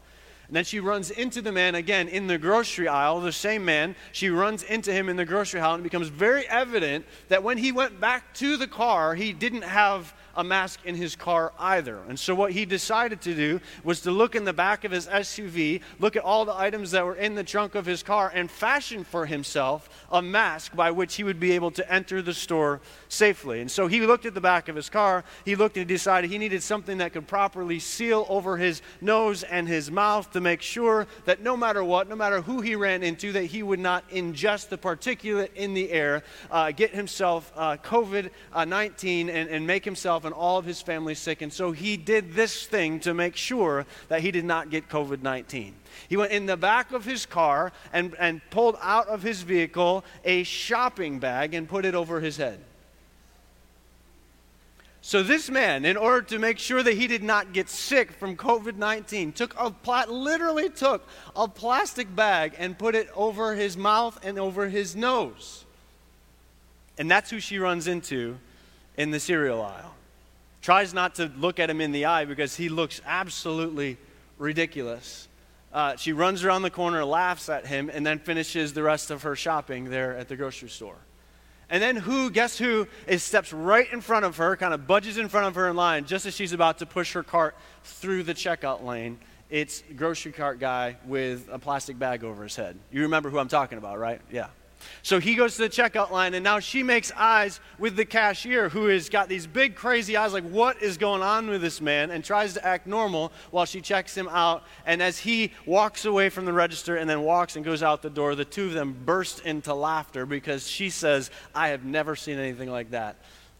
And 0.48 0.56
then 0.56 0.64
she 0.64 0.80
runs 0.80 1.10
into 1.10 1.42
the 1.42 1.52
man 1.52 1.74
again 1.74 2.08
in 2.08 2.28
the 2.28 2.38
grocery 2.38 2.88
aisle, 2.88 3.20
the 3.20 3.32
same 3.32 3.66
man. 3.66 3.96
She 4.12 4.30
runs 4.30 4.62
into 4.62 4.94
him 4.94 5.10
in 5.10 5.16
the 5.16 5.26
grocery 5.26 5.60
aisle, 5.60 5.76
and 5.76 5.82
it 5.82 5.90
becomes 5.90 6.10
very 6.10 6.48
evident 6.48 7.06
that 7.30 7.42
when 7.42 7.58
he 7.58 7.72
went 7.72 8.00
back 8.00 8.34
to 8.36 8.58
the 8.58 8.68
car, 8.68 9.16
he 9.16 9.34
didn't 9.34 9.64
have 9.64 10.14
a 10.36 10.44
mask 10.44 10.80
in 10.86 10.96
his 10.96 11.16
car 11.16 11.54
either. 11.60 12.00
And 12.10 12.20
so, 12.20 12.36
what 12.36 12.52
he 12.52 12.66
decided 12.66 13.22
to 13.22 13.34
do 13.34 13.62
was 13.84 14.02
to 14.02 14.12
look 14.12 14.36
in 14.36 14.46
the 14.46 14.54
back 14.54 14.84
of 14.84 14.92
his 14.92 15.08
SUV, 15.08 15.82
look 16.00 16.16
at 16.16 16.24
all 16.24 16.46
the 16.46 16.56
items 16.56 16.92
that 16.92 17.06
were 17.06 17.16
in 17.16 17.36
the 17.36 17.44
trunk 17.44 17.76
of 17.76 17.86
his 17.86 18.04
car, 18.04 18.32
and 18.34 18.50
fashion 18.50 19.04
for 19.04 19.26
himself 19.26 19.90
a 20.12 20.22
mask 20.22 20.76
by 20.76 20.92
which 20.92 21.16
he 21.16 21.24
would 21.24 21.40
be 21.40 21.52
able 21.52 21.72
to 21.72 21.92
enter 21.92 22.22
the 22.22 22.34
store 22.34 22.82
safely. 23.08 23.62
And 23.62 23.70
so, 23.70 23.88
he 23.88 24.02
looked 24.02 24.26
at 24.26 24.34
the 24.34 24.42
back 24.42 24.68
of 24.68 24.76
his 24.76 24.90
car, 24.90 25.24
he 25.44 25.56
looked 25.56 25.78
and 25.78 25.90
he 25.90 25.94
decided 25.94 26.30
he 26.30 26.38
needed 26.38 26.64
something 26.64 26.98
that 27.00 27.14
could 27.14 27.28
properly 27.28 27.80
seal 27.80 28.26
over 28.30 28.58
his 28.58 28.82
nose 29.02 29.44
and 29.44 29.68
his 29.68 29.92
mouth 29.92 30.32
to 30.32 30.42
make 30.42 30.62
sure 30.62 31.08
that 31.26 31.42
no 31.42 31.56
matter 31.56 31.84
what, 31.84 32.10
no 32.10 32.16
matter 32.16 32.42
who 32.42 32.62
he 32.62 32.76
ran 32.76 33.04
into, 33.04 33.32
that 33.32 33.46
he 33.46 33.64
would 33.64 33.80
not 33.80 34.10
ingest 34.10 34.70
the 34.70 34.78
particulate 34.78 35.54
in 35.56 35.74
the 35.74 35.92
air, 35.92 36.24
uh, 36.52 36.72
get 36.72 36.92
himself 36.92 37.52
uh, 37.56 37.78
COVID 37.78 38.30
uh, 38.54 38.66
19, 38.66 39.30
and, 39.30 39.50
and 39.50 39.66
make 39.66 39.86
himself 39.86 40.25
and 40.26 40.34
all 40.34 40.58
of 40.58 40.66
his 40.66 40.82
family 40.82 41.16
sick. 41.16 41.42
And 41.42 41.52
so 41.52 41.72
he 41.72 41.98
did 41.98 42.34
this 42.34 42.66
thing 42.66 43.00
to 43.02 43.14
make 43.14 43.36
sure 43.36 43.86
that 44.10 44.22
he 44.22 44.32
did 44.32 44.46
not 44.46 44.70
get 44.70 44.90
COVID 44.90 45.22
19. 45.22 45.74
He 46.08 46.18
went 46.18 46.32
in 46.32 46.46
the 46.46 46.58
back 46.58 46.92
of 46.92 47.06
his 47.06 47.26
car 47.26 47.72
and, 47.94 48.16
and 48.20 48.42
pulled 48.50 48.78
out 48.82 49.08
of 49.08 49.24
his 49.24 49.42
vehicle 49.42 50.04
a 50.24 50.44
shopping 50.44 51.20
bag 51.20 51.54
and 51.54 51.68
put 51.68 51.86
it 51.86 51.96
over 51.96 52.20
his 52.20 52.38
head. 52.38 52.60
So, 55.02 55.22
this 55.22 55.52
man, 55.52 55.86
in 55.86 55.98
order 55.98 56.24
to 56.30 56.40
make 56.40 56.58
sure 56.58 56.82
that 56.82 56.96
he 56.96 57.06
did 57.06 57.22
not 57.22 57.54
get 57.54 57.70
sick 57.70 58.12
from 58.12 58.36
COVID 58.36 58.76
19, 58.76 59.34
took 59.34 59.56
a 59.60 59.70
pla- 59.70 60.06
literally 60.10 60.70
took 60.70 61.08
a 61.36 61.48
plastic 61.48 62.14
bag 62.16 62.56
and 62.58 62.78
put 62.78 62.96
it 62.96 63.08
over 63.16 63.54
his 63.54 63.78
mouth 63.78 64.18
and 64.24 64.40
over 64.40 64.68
his 64.68 64.96
nose. 64.96 65.64
And 66.98 67.10
that's 67.12 67.30
who 67.30 67.40
she 67.40 67.60
runs 67.60 67.88
into 67.88 68.40
in 68.98 69.12
the 69.12 69.20
cereal 69.20 69.62
aisle 69.62 69.95
tries 70.66 70.96
not 70.96 71.14
to 71.14 71.32
look 71.38 71.60
at 71.60 71.70
him 71.70 71.80
in 71.80 71.92
the 71.92 72.06
eye 72.06 72.26
because 72.26 72.56
he 72.56 72.70
looks 72.70 73.00
absolutely 73.06 73.98
ridiculous. 74.40 75.28
Uh, 75.72 75.96
she 75.96 76.12
runs 76.12 76.44
around 76.44 76.64
the 76.64 76.72
corner, 76.72 77.06
laughs 77.06 77.50
at 77.50 77.68
him, 77.68 77.88
and 77.94 78.04
then 78.04 78.18
finishes 78.18 78.74
the 78.74 78.82
rest 78.82 79.12
of 79.12 79.22
her 79.22 79.36
shopping 79.36 79.92
there 79.92 80.18
at 80.18 80.28
the 80.28 80.36
grocery 80.36 80.70
store. 80.70 80.98
And 81.70 81.84
then 81.84 81.96
who, 81.96 82.32
guess 82.32 82.58
who, 82.58 82.88
is 83.06 83.22
steps 83.22 83.54
right 83.54 83.86
in 83.94 84.02
front 84.02 84.26
of 84.26 84.38
her, 84.38 84.58
kind 84.58 84.74
of 84.74 84.88
budges 84.88 85.20
in 85.20 85.30
front 85.30 85.46
of 85.46 85.54
her 85.54 85.70
in 85.70 85.76
line, 85.76 86.06
just 86.06 86.26
as 86.26 86.36
she's 86.36 86.52
about 86.52 86.80
to 86.80 86.88
push 86.88 87.14
her 87.14 87.22
cart 87.22 87.56
through 87.84 88.24
the 88.24 88.34
checkout 88.34 88.84
lane. 88.84 89.20
It's 89.52 89.84
grocery 89.96 90.32
cart 90.32 90.60
guy 90.60 90.98
with 91.06 91.48
a 91.52 91.60
plastic 91.60 92.00
bag 92.00 92.24
over 92.24 92.42
his 92.42 92.56
head. 92.56 92.76
You 92.92 93.04
remember 93.04 93.30
who 93.30 93.38
I'm 93.38 93.50
talking 93.50 93.78
about, 93.78 94.00
right? 94.00 94.20
Yeah. 94.32 94.48
So 95.02 95.20
he 95.20 95.36
goes 95.36 95.56
to 95.56 95.64
the 95.64 95.70
checkout 95.70 96.12
line, 96.12 96.34
and 96.34 96.44
now 96.44 96.60
she 96.60 96.84
makes 96.84 97.12
eyes 97.16 97.60
with 97.78 97.96
the 97.96 98.06
cashier 98.06 98.70
who 98.70 98.88
has 98.88 99.10
got 99.10 99.30
these 99.30 99.48
big, 99.48 99.76
crazy 99.76 100.18
eyes 100.18 100.34
like, 100.34 100.44
What 100.44 100.82
is 100.82 100.98
going 100.98 101.22
on 101.22 101.48
with 101.50 101.62
this 101.62 101.82
man? 101.82 102.12
and 102.12 102.24
tries 102.24 102.54
to 102.54 102.66
act 102.66 102.88
normal 102.88 103.32
while 103.52 103.66
she 103.66 103.82
checks 103.82 104.16
him 104.16 104.28
out. 104.30 104.64
And 104.86 105.02
as 105.02 105.20
he 105.20 105.52
walks 105.66 106.06
away 106.06 106.30
from 106.30 106.46
the 106.46 106.54
register 106.54 106.96
and 106.96 107.10
then 107.10 107.22
walks 107.22 107.56
and 107.56 107.64
goes 107.64 107.84
out 107.84 108.02
the 108.02 108.10
door, 108.10 108.36
the 108.36 108.46
two 108.46 108.66
of 108.66 108.74
them 108.74 108.96
burst 109.06 109.42
into 109.46 109.74
laughter 109.74 110.26
because 110.26 110.68
she 110.68 110.90
says, 110.90 111.32
I 111.54 111.70
have 111.70 111.86
never 111.86 112.16
seen 112.16 112.40
anything 112.40 112.70
like 112.72 112.92
that 112.92 113.18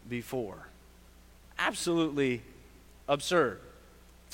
before. 0.08 0.68
Absolutely 1.58 2.42
absurd. 3.08 3.60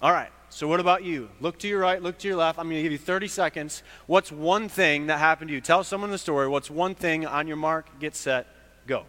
All 0.01 0.13
right. 0.13 0.31
So, 0.55 0.69
what 0.69 0.81
about 0.81 1.03
you? 1.03 1.31
Look 1.41 1.59
to 1.61 1.67
your 1.69 1.81
right, 1.81 2.01
look 2.01 2.19
to 2.19 2.29
your 2.29 2.37
left. 2.37 2.59
I'm 2.59 2.67
going 2.67 2.77
to 2.77 2.83
give 2.83 2.93
you 2.93 2.99
30 2.99 3.27
seconds. 3.27 3.83
What's 4.07 4.31
one 4.31 4.69
thing 4.69 5.07
that 5.07 5.19
happened 5.19 5.49
to 5.49 5.55
you? 5.55 5.63
Tell 5.63 5.83
someone 5.83 6.11
the 6.11 6.19
story. 6.19 6.47
What's 6.47 6.71
one 6.71 6.95
thing 6.95 7.25
on 7.25 7.49
your 7.49 7.57
mark, 7.57 7.87
get 7.99 8.15
set, 8.15 8.47
go? 8.87 9.07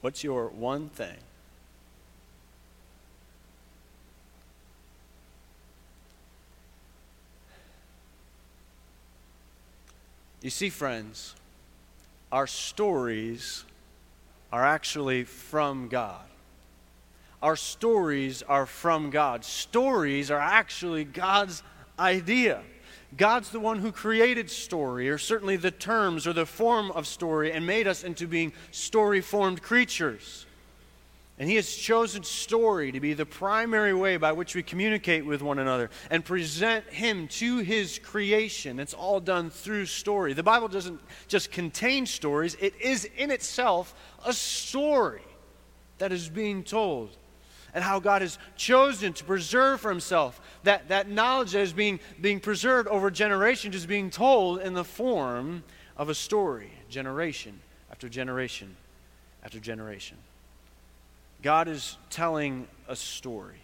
What's 0.00 0.24
your 0.24 0.48
one 0.48 0.88
thing? 0.88 1.18
You 10.40 10.48
see, 10.48 10.70
friends, 10.70 11.34
our 12.34 12.48
stories 12.48 13.64
are 14.52 14.64
actually 14.64 15.22
from 15.22 15.86
God. 15.86 16.26
Our 17.40 17.54
stories 17.54 18.42
are 18.42 18.66
from 18.66 19.10
God. 19.10 19.44
Stories 19.44 20.32
are 20.32 20.40
actually 20.40 21.04
God's 21.04 21.62
idea. 21.96 22.62
God's 23.16 23.50
the 23.50 23.60
one 23.60 23.78
who 23.78 23.92
created 23.92 24.50
story, 24.50 25.08
or 25.08 25.16
certainly 25.16 25.54
the 25.54 25.70
terms 25.70 26.26
or 26.26 26.32
the 26.32 26.44
form 26.44 26.90
of 26.90 27.06
story, 27.06 27.52
and 27.52 27.64
made 27.64 27.86
us 27.86 28.02
into 28.02 28.26
being 28.26 28.52
story 28.72 29.20
formed 29.20 29.62
creatures. 29.62 30.44
And 31.38 31.48
He 31.48 31.56
has 31.56 31.74
chosen 31.74 32.22
story 32.22 32.92
to 32.92 33.00
be 33.00 33.12
the 33.12 33.26
primary 33.26 33.92
way 33.92 34.16
by 34.16 34.32
which 34.32 34.54
we 34.54 34.62
communicate 34.62 35.26
with 35.26 35.42
one 35.42 35.58
another 35.58 35.90
and 36.10 36.24
present 36.24 36.86
Him 36.86 37.26
to 37.28 37.58
His 37.58 37.98
creation. 37.98 38.78
It's 38.78 38.94
all 38.94 39.18
done 39.18 39.50
through 39.50 39.86
story. 39.86 40.32
The 40.32 40.44
Bible 40.44 40.68
doesn't 40.68 41.00
just 41.26 41.50
contain 41.50 42.06
stories, 42.06 42.56
it 42.60 42.80
is 42.80 43.08
in 43.16 43.30
itself 43.30 43.94
a 44.24 44.32
story 44.32 45.22
that 45.98 46.12
is 46.12 46.28
being 46.28 46.62
told. 46.62 47.16
And 47.74 47.82
how 47.82 47.98
God 47.98 48.22
has 48.22 48.38
chosen 48.54 49.12
to 49.14 49.24
preserve 49.24 49.80
for 49.80 49.90
Himself 49.90 50.40
that, 50.62 50.88
that 50.90 51.08
knowledge 51.08 51.52
that 51.52 51.62
is 51.62 51.72
being, 51.72 51.98
being 52.20 52.38
preserved 52.38 52.86
over 52.86 53.10
generations 53.10 53.74
is 53.74 53.84
being 53.84 54.10
told 54.10 54.60
in 54.60 54.74
the 54.74 54.84
form 54.84 55.64
of 55.96 56.08
a 56.08 56.14
story, 56.14 56.70
generation 56.88 57.58
after 57.90 58.08
generation 58.08 58.76
after 59.42 59.58
generation. 59.58 60.16
God 61.44 61.68
is 61.68 61.98
telling 62.08 62.66
a 62.88 62.96
story. 62.96 63.58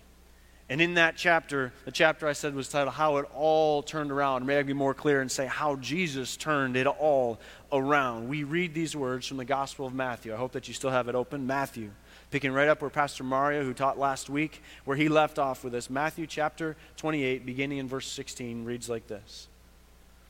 And 0.69 0.83
in 0.83 0.95
that 0.95 1.17
chapter, 1.17 1.73
the 1.87 1.91
chapter 1.91 2.29
I 2.29 2.35
said 2.35 2.55
was 2.55 2.69
titled 2.69 2.95
How 2.95 3.17
It 3.17 3.27
All 3.35 3.83
Turned 3.83 4.13
Around. 4.13 4.45
May 4.45 4.59
I 4.59 4.63
be 4.63 4.75
more 4.75 4.93
clear 4.93 5.23
and 5.23 5.33
say 5.33 5.47
how 5.47 5.77
Jesus 5.77 6.37
turned 6.37 6.77
it 6.77 6.87
all 6.87 7.41
around. 7.73 8.29
We 8.29 8.45
read 8.45 8.75
these 8.75 8.95
words 8.95 9.27
from 9.27 9.39
the 9.39 9.47
Gospel 9.47 9.87
of 9.87 9.95
Matthew. 9.95 10.35
I 10.35 10.37
hope 10.37 10.53
that 10.53 10.69
you 10.69 10.75
still 10.75 10.91
have 10.91 11.09
it 11.09 11.15
open. 11.15 11.47
Matthew, 11.47 11.91
picking 12.31 12.53
right 12.53 12.69
up 12.69 12.83
where 12.83 12.91
Pastor 12.91 13.25
Mario, 13.25 13.65
who 13.65 13.73
taught 13.73 13.99
last 13.99 14.29
week, 14.29 14.63
where 14.85 14.97
he 14.97 15.09
left 15.09 15.39
off 15.39 15.65
with 15.65 15.75
us. 15.75 15.89
Matthew 15.89 16.27
chapter 16.27 16.77
28, 16.99 17.47
beginning 17.47 17.79
in 17.79 17.89
verse 17.89 18.07
16, 18.13 18.67
reads 18.67 18.91
like 18.91 19.07
this 19.07 19.49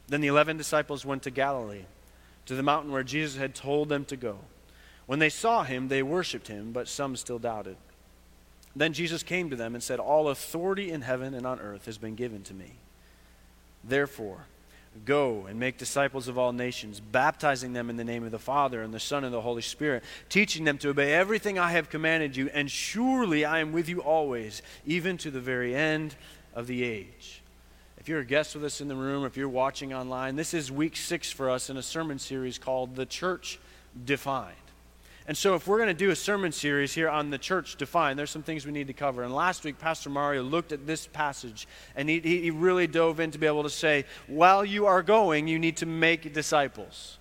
Then 0.07 0.21
the 0.21 0.29
eleven 0.29 0.57
disciples 0.57 1.05
went 1.05 1.25
to 1.25 1.31
Galilee, 1.33 1.85
to 2.47 2.55
the 2.55 2.63
mountain 2.63 2.93
where 2.93 3.03
Jesus 3.03 3.37
had 3.37 3.57
told 3.57 3.89
them 3.89 4.05
to 4.05 4.17
go. 4.17 4.39
When 5.11 5.19
they 5.19 5.29
saw 5.29 5.65
him, 5.65 5.89
they 5.89 6.05
worshiped 6.05 6.47
him, 6.47 6.71
but 6.71 6.87
some 6.87 7.17
still 7.17 7.41
doubted. 7.41 7.77
Then 8.77 8.93
Jesus 8.93 9.25
came 9.25 9.51
to 9.51 9.57
them 9.57 9.75
and 9.75 9.83
said, 9.83 9.99
All 9.99 10.29
authority 10.29 10.93
in 10.93 11.01
heaven 11.01 11.35
and 11.35 11.45
on 11.45 11.59
earth 11.59 11.87
has 11.87 11.99
been 11.99 12.15
given 12.15 12.45
to 12.45 12.55
me. 12.55 12.75
Therefore, 13.83 14.45
go 15.05 15.47
and 15.47 15.59
make 15.59 15.79
disciples 15.79 16.29
of 16.29 16.39
all 16.39 16.53
nations, 16.53 17.01
baptizing 17.01 17.73
them 17.73 17.91
in 17.91 17.97
the 17.97 18.05
name 18.05 18.23
of 18.23 18.31
the 18.31 18.39
Father 18.39 18.83
and 18.83 18.95
the 18.95 19.01
Son 19.01 19.25
and 19.25 19.35
the 19.35 19.41
Holy 19.41 19.63
Spirit, 19.63 20.05
teaching 20.29 20.63
them 20.63 20.79
to 20.79 20.91
obey 20.91 21.13
everything 21.13 21.59
I 21.59 21.73
have 21.73 21.91
commanded 21.91 22.37
you, 22.37 22.49
and 22.55 22.71
surely 22.71 23.45
I 23.45 23.59
am 23.59 23.73
with 23.73 23.89
you 23.89 23.99
always, 24.03 24.63
even 24.87 25.19
to 25.19 25.33
the 25.33 25.41
very 25.41 25.75
end 25.75 26.15
of 26.55 26.69
the 26.69 26.85
age. 26.85 27.43
If 27.99 28.09
you're 28.09 28.21
a 28.21 28.25
guest 28.25 28.55
with 28.55 28.63
us 28.63 28.81
in 28.81 28.87
the 28.87 28.95
room, 28.95 29.25
if 29.25 29.37
you're 29.37 29.49
watching 29.49 29.93
online, 29.93 30.37
this 30.37 30.55
is 30.55 30.71
week 30.71 30.95
six 30.95 31.33
for 31.33 31.51
us 31.51 31.69
in 31.69 31.77
a 31.77 31.83
sermon 31.83 32.21
series 32.21 32.59
called 32.59 32.95
The 32.95 33.07
Church 33.07 33.59
Defined. 34.05 34.55
And 35.31 35.39
so, 35.39 35.55
if 35.55 35.69
we're 35.69 35.77
going 35.77 35.87
to 35.87 35.95
do 35.95 36.11
a 36.11 36.17
sermon 36.17 36.51
series 36.51 36.93
here 36.93 37.09
on 37.09 37.31
the 37.31 37.39
church 37.39 37.77
defined, 37.77 38.19
there's 38.19 38.33
some 38.33 38.43
things 38.43 38.67
we 38.67 38.73
need 38.73 38.89
to 38.89 38.93
cover. 38.93 39.23
And 39.23 39.33
last 39.33 39.63
week, 39.63 39.79
Pastor 39.79 40.11
Mario 40.11 40.43
looked 40.43 40.73
at 40.73 40.89
this 40.89 41.07
passage 41.07 41.69
and 41.95 42.09
he, 42.09 42.19
he 42.19 42.51
really 42.51 42.89
dove 42.89 43.21
in 43.21 43.31
to 43.31 43.39
be 43.39 43.47
able 43.47 43.63
to 43.63 43.71
say, 43.71 44.07
while 44.27 44.65
you 44.65 44.87
are 44.87 45.05
going, 45.05 45.47
you 45.47 45.57
need 45.57 45.77
to 45.77 45.87
make 45.87 46.35
disciples. 46.35 47.19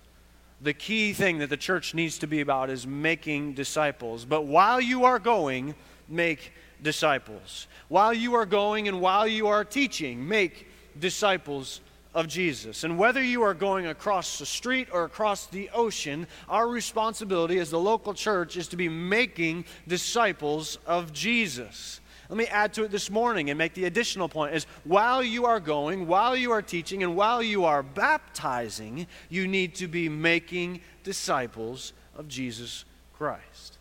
The 0.60 0.72
key 0.72 1.12
thing 1.12 1.38
that 1.38 1.50
the 1.50 1.56
church 1.56 1.94
needs 1.94 2.18
to 2.18 2.26
be 2.26 2.40
about 2.40 2.68
is 2.68 2.84
making 2.84 3.54
disciples. 3.54 4.24
But 4.24 4.44
while 4.44 4.80
you 4.80 5.04
are 5.04 5.20
going, 5.20 5.76
make 6.08 6.52
disciples. 6.82 7.68
While 7.86 8.12
you 8.12 8.34
are 8.34 8.44
going 8.44 8.88
and 8.88 9.00
while 9.00 9.28
you 9.28 9.46
are 9.46 9.64
teaching, 9.64 10.26
make 10.26 10.66
disciples 10.98 11.80
of 12.14 12.26
Jesus. 12.26 12.84
And 12.84 12.98
whether 12.98 13.22
you 13.22 13.42
are 13.42 13.54
going 13.54 13.86
across 13.86 14.38
the 14.38 14.46
street 14.46 14.88
or 14.92 15.04
across 15.04 15.46
the 15.46 15.70
ocean, 15.70 16.26
our 16.48 16.68
responsibility 16.68 17.58
as 17.58 17.70
the 17.70 17.78
local 17.78 18.14
church 18.14 18.56
is 18.56 18.68
to 18.68 18.76
be 18.76 18.88
making 18.88 19.64
disciples 19.86 20.78
of 20.86 21.12
Jesus. 21.12 22.00
Let 22.28 22.36
me 22.36 22.46
add 22.46 22.72
to 22.74 22.84
it 22.84 22.92
this 22.92 23.10
morning 23.10 23.50
and 23.50 23.58
make 23.58 23.74
the 23.74 23.86
additional 23.86 24.28
point 24.28 24.54
is 24.54 24.64
while 24.84 25.22
you 25.22 25.46
are 25.46 25.58
going, 25.58 26.06
while 26.06 26.36
you 26.36 26.52
are 26.52 26.62
teaching, 26.62 27.02
and 27.02 27.16
while 27.16 27.42
you 27.42 27.64
are 27.64 27.82
baptizing, 27.82 29.08
you 29.28 29.48
need 29.48 29.74
to 29.76 29.88
be 29.88 30.08
making 30.08 30.80
disciples 31.02 31.92
of 32.16 32.28
Jesus 32.28 32.84
Christ. 33.12 33.78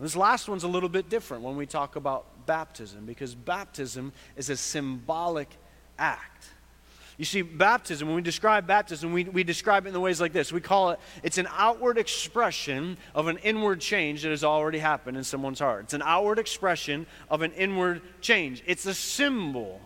This 0.00 0.16
last 0.16 0.48
one's 0.48 0.64
a 0.64 0.68
little 0.68 0.88
bit 0.88 1.10
different 1.10 1.42
when 1.42 1.56
we 1.56 1.66
talk 1.66 1.94
about 1.94 2.46
baptism 2.46 3.04
because 3.04 3.34
baptism 3.34 4.12
is 4.34 4.48
a 4.48 4.56
symbolic 4.56 5.48
act. 5.98 6.49
You 7.20 7.26
see, 7.26 7.42
baptism, 7.42 8.08
when 8.08 8.16
we 8.16 8.22
describe 8.22 8.66
baptism, 8.66 9.12
we, 9.12 9.24
we 9.24 9.44
describe 9.44 9.84
it 9.84 9.88
in 9.88 9.92
the 9.92 10.00
ways 10.00 10.22
like 10.22 10.32
this. 10.32 10.54
We 10.54 10.62
call 10.62 10.92
it, 10.92 11.00
it's 11.22 11.36
an 11.36 11.48
outward 11.54 11.98
expression 11.98 12.96
of 13.14 13.26
an 13.26 13.36
inward 13.42 13.82
change 13.82 14.22
that 14.22 14.30
has 14.30 14.42
already 14.42 14.78
happened 14.78 15.18
in 15.18 15.24
someone's 15.24 15.58
heart. 15.58 15.84
It's 15.84 15.92
an 15.92 16.00
outward 16.02 16.38
expression 16.38 17.04
of 17.28 17.42
an 17.42 17.52
inward 17.52 18.00
change. 18.22 18.62
It's 18.64 18.86
a 18.86 18.94
symbol. 18.94 19.82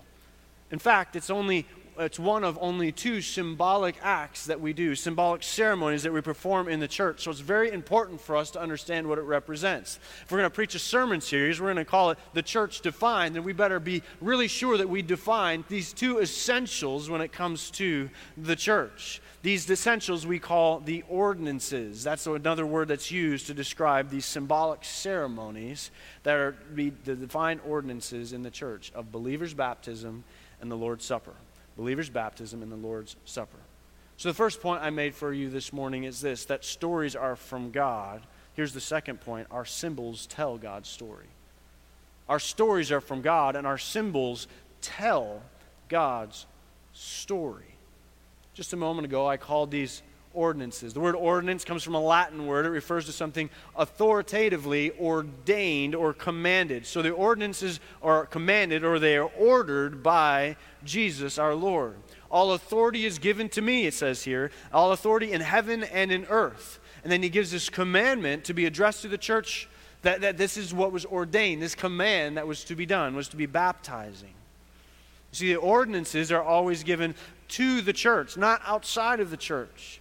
In 0.71 0.79
fact, 0.79 1.17
it's 1.17 1.29
only 1.29 1.67
it's 1.99 2.19
one 2.19 2.45
of 2.45 2.59
only 2.61 2.91
two 2.93 3.21
symbolic 3.21 3.97
acts 4.03 4.47
that 4.47 4.61
we 4.61 4.73
do, 4.73 4.95
symbolic 4.95 5.43
ceremonies 5.43 6.03
that 6.03 6.13
we 6.13 6.21
perform 6.21 6.69
in 6.69 6.81
the 6.81 6.89
church. 6.89 7.23
So 7.23 7.31
it's 7.31 7.41
very 7.41 7.71
important 7.71 8.21
for 8.21 8.37
us 8.37 8.51
to 8.53 8.61
understand 8.61 9.09
what 9.09 9.19
it 9.19 9.23
represents. 9.23 9.99
If 10.23 10.33
we're 10.33 10.39
going 10.39 10.51
to 10.51 10.55
preach 10.55 10.75
a 10.75 10.79
sermon 10.79 11.21
series, 11.21 11.61
we're 11.61 11.73
going 11.73 11.77
to 11.77 11.85
call 11.85 12.11
it 12.11 12.19
The 12.33 12.43
Church 12.43 12.81
Defined, 12.81 13.37
then 13.37 13.45
we 13.45 13.53
better 13.53 13.79
be 13.79 14.03
really 14.21 14.49
sure 14.49 14.77
that 14.77 14.89
we 14.89 15.03
define 15.03 15.65
these 15.69 15.93
two 15.93 16.21
essentials 16.21 17.09
when 17.09 17.21
it 17.21 17.33
comes 17.33 17.71
to 17.73 18.11
the 18.37 18.57
church. 18.57 19.21
These 19.43 19.71
essentials 19.71 20.27
we 20.27 20.39
call 20.39 20.81
the 20.81 21.05
ordinances. 21.09 22.03
That's 22.03 22.27
another 22.27 22.67
word 22.67 22.89
that's 22.89 23.11
used 23.11 23.47
to 23.49 23.55
describe 23.55 24.11
these 24.11 24.25
symbolic 24.25 24.85
ceremonies 24.85 25.91
that 26.23 26.35
are 26.35 26.57
the 26.73 26.91
defined 26.91 27.61
ordinances 27.67 28.33
in 28.33 28.43
the 28.43 28.51
church 28.51 28.91
of 28.95 29.13
believers' 29.13 29.55
baptism 29.55 30.25
and 30.61 30.71
the 30.71 30.77
Lord's 30.77 31.05
Supper 31.05 31.35
believer's 31.77 32.11
baptism 32.11 32.63
and 32.63 32.71
the 32.71 32.77
Lord's 32.77 33.17
Supper. 33.25 33.59
So, 34.17 34.29
the 34.29 34.35
first 34.35 34.61
point 34.61 34.83
I 34.83 34.91
made 34.91 35.15
for 35.15 35.33
you 35.33 35.51
this 35.51 35.73
morning 35.73 36.05
is 36.05 36.21
this 36.21 36.45
that 36.47 36.65
stories 36.65 37.17
are 37.17 37.37
from 37.37 37.71
God. 37.71 38.23
Here's 38.55 38.73
the 38.73 38.81
second 38.81 39.21
point 39.21 39.49
our 39.51 39.65
symbols 39.65 40.27
tell 40.27 40.57
God's 40.57 40.89
story. 40.89 41.27
Our 42.29 42.39
stories 42.39 42.93
are 42.93 43.01
from 43.01 43.23
God, 43.23 43.57
and 43.57 43.67
our 43.67 43.79
symbols 43.79 44.47
tell 44.81 45.43
God's 45.89 46.47
story. 46.93 47.77
Just 48.55 48.73
a 48.73 48.77
moment 48.77 49.05
ago, 49.05 49.27
I 49.27 49.37
called 49.37 49.71
these 49.71 50.03
ordinances. 50.35 50.93
The 50.93 51.01
word 51.01 51.15
ordinance 51.15 51.65
comes 51.65 51.83
from 51.83 51.95
a 51.95 52.01
Latin 52.01 52.47
word. 52.47 52.67
It 52.67 52.71
refers 52.71 53.07
to 53.07 53.13
something 53.13 53.49
authoritatively 53.77 54.93
ordained 54.99 55.95
or 55.95 56.13
commanded. 56.13 56.87
So 56.87 57.03
the 57.03 57.11
ordinances 57.11 57.81
are 58.03 58.27
commanded 58.27 58.85
or 58.85 58.99
they 58.99 59.17
are 59.17 59.31
ordered 59.39 60.03
by 60.03 60.57
Jesus 60.85 61.39
our 61.39 61.55
Lord. 61.55 61.97
All 62.31 62.53
authority 62.53 63.07
is 63.07 63.19
given 63.19 63.49
to 63.51 63.63
me, 63.63 63.87
it 63.87 63.95
says 63.95 64.25
here. 64.25 64.51
All 64.73 64.93
authority 64.93 65.33
in 65.33 65.41
heaven 65.41 65.85
and 65.85 66.11
in 66.11 66.25
earth. 66.27 66.81
And 67.03 67.13
then 67.13 67.23
he 67.23 67.29
gives 67.29 67.51
this 67.51 67.69
commandment 67.69 68.45
to 68.45 68.55
be 68.55 68.67
addressed 68.67 69.03
to 69.03 69.09
the 69.09 69.19
church 69.19 69.69
that, 70.03 70.21
that 70.21 70.37
this 70.37 70.57
is 70.57 70.75
what 70.75 70.93
was 70.93 71.05
ordained. 71.05 71.63
This 71.63 71.75
command 71.75 72.37
that 72.37 72.47
was 72.47 72.65
to 72.65 72.75
be 72.75 72.87
done 72.87 73.15
was 73.15 73.29
to 73.29 73.37
be 73.37 73.47
baptizing. 73.47 74.35
You 75.33 75.37
see, 75.37 75.53
the 75.53 75.61
ordinances 75.61 76.31
are 76.31 76.43
always 76.43 76.83
given 76.83 77.15
to 77.49 77.81
the 77.81 77.93
church, 77.93 78.37
not 78.37 78.61
outside 78.65 79.21
of 79.21 79.31
the 79.31 79.37
church. 79.37 80.01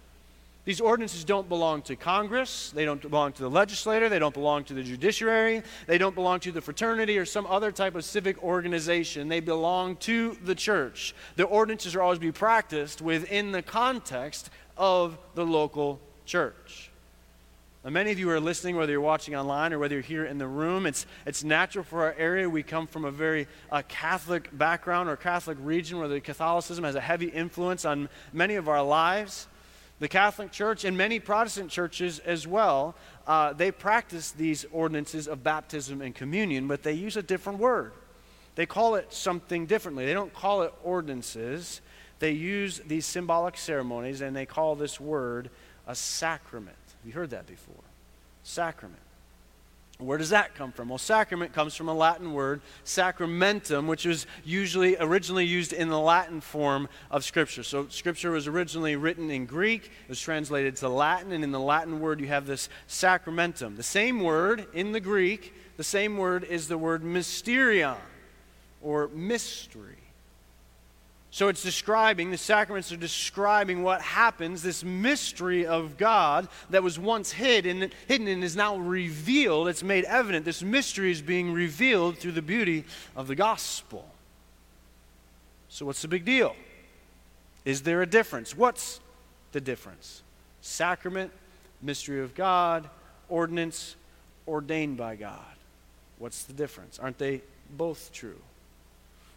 These 0.64 0.80
ordinances 0.80 1.24
don't 1.24 1.48
belong 1.48 1.82
to 1.82 1.96
Congress. 1.96 2.70
They 2.74 2.86
don't 2.86 3.02
belong 3.02 3.32
to 3.34 3.42
the 3.42 3.50
legislator. 3.50 4.08
They 4.08 4.18
don't 4.18 4.32
belong 4.32 4.64
to 4.64 4.74
the 4.74 4.82
judiciary. 4.82 5.62
They 5.86 5.98
don't 5.98 6.14
belong 6.14 6.40
to 6.40 6.52
the 6.52 6.62
fraternity 6.62 7.18
or 7.18 7.26
some 7.26 7.46
other 7.46 7.70
type 7.70 7.94
of 7.94 8.04
civic 8.04 8.42
organization. 8.42 9.28
They 9.28 9.40
belong 9.40 9.96
to 9.96 10.38
the 10.42 10.54
church. 10.54 11.14
The 11.36 11.44
ordinances 11.44 11.94
are 11.94 12.00
always 12.00 12.18
be 12.18 12.32
practiced 12.32 13.02
within 13.02 13.52
the 13.52 13.60
context 13.60 14.48
of 14.78 15.18
the 15.34 15.44
local 15.44 16.00
church. 16.24 16.90
Now, 17.84 17.90
many 17.90 18.10
of 18.10 18.18
you 18.18 18.30
are 18.30 18.40
listening, 18.40 18.76
whether 18.76 18.90
you're 18.90 19.02
watching 19.02 19.36
online 19.36 19.74
or 19.74 19.78
whether 19.78 19.94
you're 19.94 20.02
here 20.02 20.24
in 20.24 20.38
the 20.38 20.46
room. 20.46 20.86
It's, 20.86 21.04
it's 21.26 21.44
natural 21.44 21.84
for 21.84 22.04
our 22.04 22.14
area. 22.16 22.48
We 22.48 22.62
come 22.62 22.86
from 22.86 23.04
a 23.04 23.10
very 23.10 23.46
uh, 23.70 23.82
Catholic 23.86 24.48
background 24.56 25.10
or 25.10 25.16
Catholic 25.16 25.58
region 25.60 25.98
where 25.98 26.08
the 26.08 26.22
Catholicism 26.22 26.84
has 26.84 26.94
a 26.94 27.02
heavy 27.02 27.26
influence 27.26 27.84
on 27.84 28.08
many 28.32 28.54
of 28.54 28.70
our 28.70 28.82
lives. 28.82 29.48
The 30.04 30.08
Catholic 30.08 30.52
Church 30.52 30.84
and 30.84 30.98
many 30.98 31.18
Protestant 31.18 31.70
churches 31.70 32.18
as 32.18 32.46
well, 32.46 32.94
uh, 33.26 33.54
they 33.54 33.70
practice 33.70 34.32
these 34.32 34.66
ordinances 34.70 35.26
of 35.26 35.42
baptism 35.42 36.02
and 36.02 36.14
communion, 36.14 36.68
but 36.68 36.82
they 36.82 36.92
use 36.92 37.16
a 37.16 37.22
different 37.22 37.58
word. 37.58 37.92
They 38.54 38.66
call 38.66 38.96
it 38.96 39.14
something 39.14 39.64
differently. 39.64 40.04
They 40.04 40.12
don't 40.12 40.34
call 40.34 40.60
it 40.60 40.74
ordinances. 40.82 41.80
They 42.18 42.32
use 42.32 42.82
these 42.86 43.06
symbolic 43.06 43.56
ceremonies 43.56 44.20
and 44.20 44.36
they 44.36 44.44
call 44.44 44.74
this 44.74 45.00
word 45.00 45.48
a 45.86 45.94
sacrament. 45.94 46.76
Have 46.98 47.06
you 47.06 47.14
heard 47.14 47.30
that 47.30 47.46
before? 47.46 47.84
Sacrament. 48.42 49.00
Where 50.04 50.18
does 50.18 50.30
that 50.30 50.54
come 50.54 50.72
from? 50.72 50.88
Well, 50.88 50.98
sacrament 50.98 51.52
comes 51.52 51.74
from 51.74 51.88
a 51.88 51.94
Latin 51.94 52.32
word, 52.32 52.60
sacramentum, 52.84 53.86
which 53.86 54.04
was 54.04 54.26
usually 54.44 54.96
originally 54.98 55.46
used 55.46 55.72
in 55.72 55.88
the 55.88 55.98
Latin 55.98 56.40
form 56.40 56.88
of 57.10 57.24
Scripture. 57.24 57.62
So, 57.62 57.88
Scripture 57.88 58.30
was 58.30 58.46
originally 58.46 58.96
written 58.96 59.30
in 59.30 59.46
Greek, 59.46 59.86
it 59.86 60.08
was 60.08 60.20
translated 60.20 60.76
to 60.76 60.88
Latin, 60.88 61.32
and 61.32 61.42
in 61.42 61.52
the 61.52 61.60
Latin 61.60 62.00
word, 62.00 62.20
you 62.20 62.26
have 62.28 62.46
this 62.46 62.68
sacramentum. 62.86 63.76
The 63.76 63.82
same 63.82 64.20
word 64.20 64.66
in 64.72 64.92
the 64.92 65.00
Greek, 65.00 65.54
the 65.76 65.84
same 65.84 66.16
word 66.16 66.44
is 66.44 66.68
the 66.68 66.78
word 66.78 67.02
mysterion, 67.02 67.96
or 68.80 69.08
mystery. 69.08 70.03
So 71.34 71.48
it's 71.48 71.64
describing, 71.64 72.30
the 72.30 72.38
sacraments 72.38 72.92
are 72.92 72.96
describing 72.96 73.82
what 73.82 74.00
happens, 74.00 74.62
this 74.62 74.84
mystery 74.84 75.66
of 75.66 75.98
God 75.98 76.46
that 76.70 76.84
was 76.84 76.96
once 76.96 77.32
hid 77.32 77.64
hidden 77.64 78.28
and 78.28 78.44
is 78.44 78.54
now 78.54 78.76
revealed. 78.76 79.66
It's 79.66 79.82
made 79.82 80.04
evident. 80.04 80.44
This 80.44 80.62
mystery 80.62 81.10
is 81.10 81.20
being 81.20 81.52
revealed 81.52 82.18
through 82.18 82.30
the 82.38 82.40
beauty 82.40 82.84
of 83.16 83.26
the 83.26 83.34
gospel. 83.34 84.08
So, 85.68 85.84
what's 85.86 86.02
the 86.02 86.06
big 86.06 86.24
deal? 86.24 86.54
Is 87.64 87.82
there 87.82 88.00
a 88.00 88.06
difference? 88.06 88.56
What's 88.56 89.00
the 89.50 89.60
difference? 89.60 90.22
Sacrament, 90.60 91.32
mystery 91.82 92.20
of 92.20 92.36
God, 92.36 92.88
ordinance, 93.28 93.96
ordained 94.46 94.98
by 94.98 95.16
God. 95.16 95.56
What's 96.18 96.44
the 96.44 96.52
difference? 96.52 97.00
Aren't 97.00 97.18
they 97.18 97.40
both 97.76 98.12
true? 98.12 98.40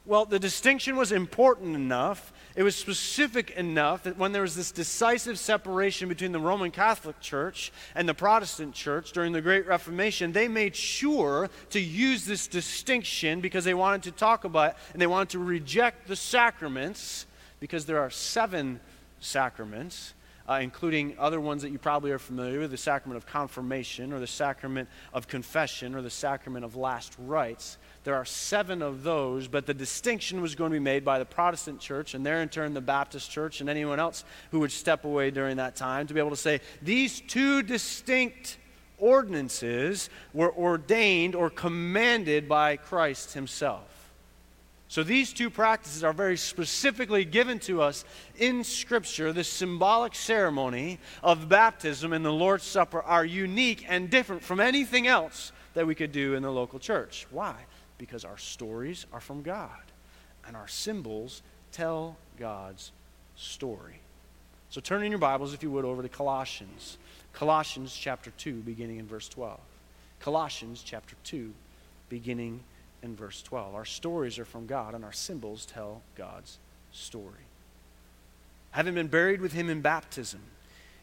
Well, 0.07 0.23
the 0.23 0.39
distinction 0.39 0.95
was 0.95 1.11
important 1.11 1.75
enough, 1.75 2.31
it 2.55 2.63
was 2.63 2.77
specific 2.77 3.51
enough 3.51 4.03
that 4.03 4.17
when 4.17 4.31
there 4.31 4.41
was 4.41 4.55
this 4.55 4.71
decisive 4.71 5.37
separation 5.37 6.07
between 6.07 6.31
the 6.31 6.39
Roman 6.39 6.71
Catholic 6.71 7.19
Church 7.19 7.73
and 7.93 8.07
the 8.07 8.13
Protestant 8.13 8.73
Church 8.73 9.11
during 9.11 9.33
the 9.33 9.41
Great 9.41 9.67
Reformation, 9.67 10.31
they 10.31 10.47
made 10.47 10.77
sure 10.77 11.49
to 11.71 11.81
use 11.81 12.23
this 12.23 12.47
distinction 12.47 13.41
because 13.41 13.65
they 13.65 13.73
wanted 13.73 14.03
to 14.03 14.11
talk 14.11 14.45
about 14.45 14.71
it 14.71 14.77
and 14.93 15.01
they 15.01 15.07
wanted 15.07 15.27
to 15.31 15.39
reject 15.39 16.07
the 16.07 16.15
sacraments 16.15 17.25
because 17.59 17.85
there 17.85 17.99
are 17.99 18.09
seven 18.09 18.79
sacraments. 19.19 20.13
Uh, 20.49 20.59
including 20.61 21.13
other 21.19 21.41
ones 21.41 21.61
that 21.61 21.71
you 21.71 21.77
probably 21.77 22.09
are 22.09 22.17
familiar 22.17 22.61
with 22.61 22.71
the 22.71 22.77
sacrament 22.77 23.17
of 23.17 23.25
confirmation, 23.25 24.13
or 24.13 24.19
the 24.21 24.25
sacrament 24.25 24.87
of 25.11 25.27
confession, 25.27 25.93
or 25.93 26.01
the 26.01 26.09
sacrament 26.09 26.63
of 26.63 26.77
last 26.77 27.13
rites. 27.19 27.77
There 28.07 28.15
are 28.15 28.23
seven 28.23 28.81
of 28.81 29.03
those, 29.03 29.49
but 29.49 29.65
the 29.65 29.73
distinction 29.73 30.39
was 30.39 30.55
going 30.55 30.71
to 30.71 30.75
be 30.75 30.79
made 30.79 31.03
by 31.03 31.19
the 31.19 31.25
Protestant 31.25 31.81
church 31.81 32.13
and 32.13 32.25
there 32.25 32.41
in 32.41 32.47
turn 32.47 32.73
the 32.73 32.79
Baptist 32.79 33.29
church 33.29 33.59
and 33.59 33.69
anyone 33.69 33.99
else 33.99 34.23
who 34.51 34.61
would 34.61 34.71
step 34.71 35.03
away 35.03 35.29
during 35.29 35.57
that 35.57 35.75
time 35.75 36.07
to 36.07 36.13
be 36.13 36.21
able 36.21 36.29
to 36.29 36.37
say 36.37 36.61
these 36.81 37.19
two 37.19 37.61
distinct 37.63 38.59
ordinances 38.97 40.09
were 40.31 40.55
ordained 40.55 41.35
or 41.35 41.49
commanded 41.49 42.47
by 42.47 42.77
Christ 42.77 43.33
himself. 43.33 44.09
So 44.87 45.03
these 45.03 45.33
two 45.33 45.49
practices 45.49 46.01
are 46.01 46.13
very 46.13 46.37
specifically 46.37 47.25
given 47.25 47.59
to 47.59 47.81
us 47.81 48.05
in 48.37 48.63
Scripture. 48.63 49.33
The 49.33 49.43
symbolic 49.43 50.15
ceremony 50.15 50.99
of 51.21 51.49
baptism 51.49 52.13
and 52.13 52.23
the 52.23 52.31
Lord's 52.31 52.63
Supper 52.63 53.01
are 53.01 53.25
unique 53.25 53.83
and 53.85 54.09
different 54.09 54.43
from 54.43 54.61
anything 54.61 55.07
else 55.07 55.51
that 55.73 55.85
we 55.85 55.93
could 55.93 56.13
do 56.13 56.35
in 56.35 56.41
the 56.43 56.49
local 56.49 56.79
church. 56.79 57.27
Why? 57.31 57.53
Because 57.97 58.25
our 58.25 58.37
stories 58.37 59.05
are 59.11 59.19
from 59.19 59.41
God, 59.41 59.69
and 60.45 60.55
our 60.55 60.67
symbols 60.67 61.41
tell 61.71 62.15
God's 62.39 62.91
story. 63.35 63.99
So 64.69 64.81
turn 64.81 65.03
in 65.03 65.11
your 65.11 65.19
Bibles, 65.19 65.53
if 65.53 65.63
you 65.63 65.71
would, 65.71 65.85
over 65.85 66.01
to 66.01 66.09
Colossians. 66.09 66.97
Colossians 67.33 67.95
chapter 67.95 68.31
2, 68.37 68.61
beginning 68.61 68.99
in 68.99 69.07
verse 69.07 69.29
12. 69.29 69.59
Colossians 70.19 70.83
chapter 70.83 71.15
2, 71.23 71.53
beginning 72.09 72.59
in 73.01 73.15
verse 73.15 73.41
12. 73.43 73.75
Our 73.75 73.85
stories 73.85 74.39
are 74.39 74.45
from 74.45 74.65
God, 74.65 74.93
and 74.93 75.05
our 75.05 75.13
symbols 75.13 75.65
tell 75.65 76.01
God's 76.15 76.57
story. 76.91 77.45
Having 78.71 78.95
been 78.95 79.07
buried 79.07 79.41
with 79.41 79.53
him 79.53 79.69
in 79.69 79.81
baptism, 79.81 80.41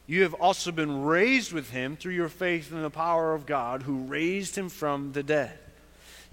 you 0.07 0.23
have 0.23 0.35
also 0.35 0.71
been 0.71 1.03
raised 1.03 1.53
with 1.53 1.71
him 1.71 1.97
through 1.97 2.13
your 2.13 2.29
faith 2.29 2.71
in 2.71 2.83
the 2.83 2.91
power 2.91 3.33
of 3.35 3.47
God 3.47 3.83
who 3.83 4.05
raised 4.05 4.57
him 4.57 4.69
from 4.69 5.13
the 5.13 5.23
dead. 5.23 5.59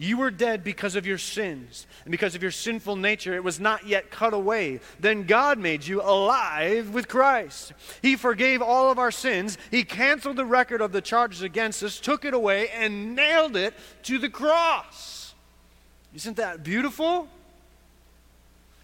You 0.01 0.17
were 0.17 0.31
dead 0.31 0.63
because 0.63 0.95
of 0.95 1.05
your 1.05 1.19
sins 1.19 1.85
and 2.05 2.11
because 2.11 2.33
of 2.33 2.41
your 2.41 2.49
sinful 2.49 2.95
nature. 2.95 3.35
It 3.35 3.43
was 3.43 3.59
not 3.59 3.85
yet 3.85 4.09
cut 4.09 4.33
away. 4.33 4.79
Then 4.99 5.27
God 5.27 5.59
made 5.59 5.85
you 5.85 6.01
alive 6.01 6.89
with 6.89 7.07
Christ. 7.07 7.73
He 8.01 8.15
forgave 8.15 8.63
all 8.63 8.89
of 8.89 8.97
our 8.97 9.11
sins. 9.11 9.59
He 9.69 9.83
canceled 9.83 10.37
the 10.37 10.45
record 10.45 10.81
of 10.81 10.91
the 10.91 11.01
charges 11.01 11.43
against 11.43 11.83
us, 11.83 11.99
took 11.99 12.25
it 12.25 12.33
away, 12.33 12.69
and 12.69 13.15
nailed 13.15 13.55
it 13.55 13.75
to 14.03 14.17
the 14.17 14.27
cross. 14.27 15.35
Isn't 16.15 16.37
that 16.37 16.63
beautiful? 16.63 17.27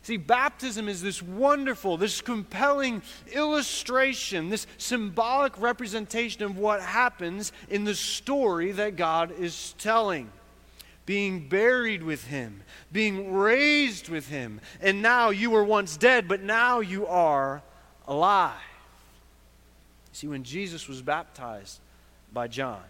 See, 0.03 0.17
baptism 0.17 0.87
is 0.87 1.01
this 1.01 1.23
wonderful, 1.23 1.97
this 1.97 2.21
compelling 2.21 3.01
illustration, 3.33 4.49
this 4.49 4.67
symbolic 4.77 5.59
representation 5.59 6.43
of 6.43 6.59
what 6.59 6.79
happens 6.79 7.53
in 7.69 7.85
the 7.85 7.95
story 7.95 8.71
that 8.73 8.97
God 8.97 9.31
is 9.31 9.73
telling 9.79 10.31
being 11.07 11.47
buried 11.47 12.03
with 12.03 12.25
him, 12.25 12.61
being 12.91 13.33
raised 13.33 14.09
with 14.09 14.27
him. 14.27 14.61
And 14.81 15.01
now 15.01 15.31
you 15.31 15.49
were 15.49 15.63
once 15.63 15.97
dead, 15.97 16.27
but 16.27 16.43
now 16.43 16.81
you 16.81 17.07
are 17.07 17.63
alive. 18.07 18.53
See, 20.11 20.27
when 20.27 20.43
Jesus 20.43 20.87
was 20.87 21.01
baptized 21.01 21.79
by 22.31 22.47
John, 22.47 22.83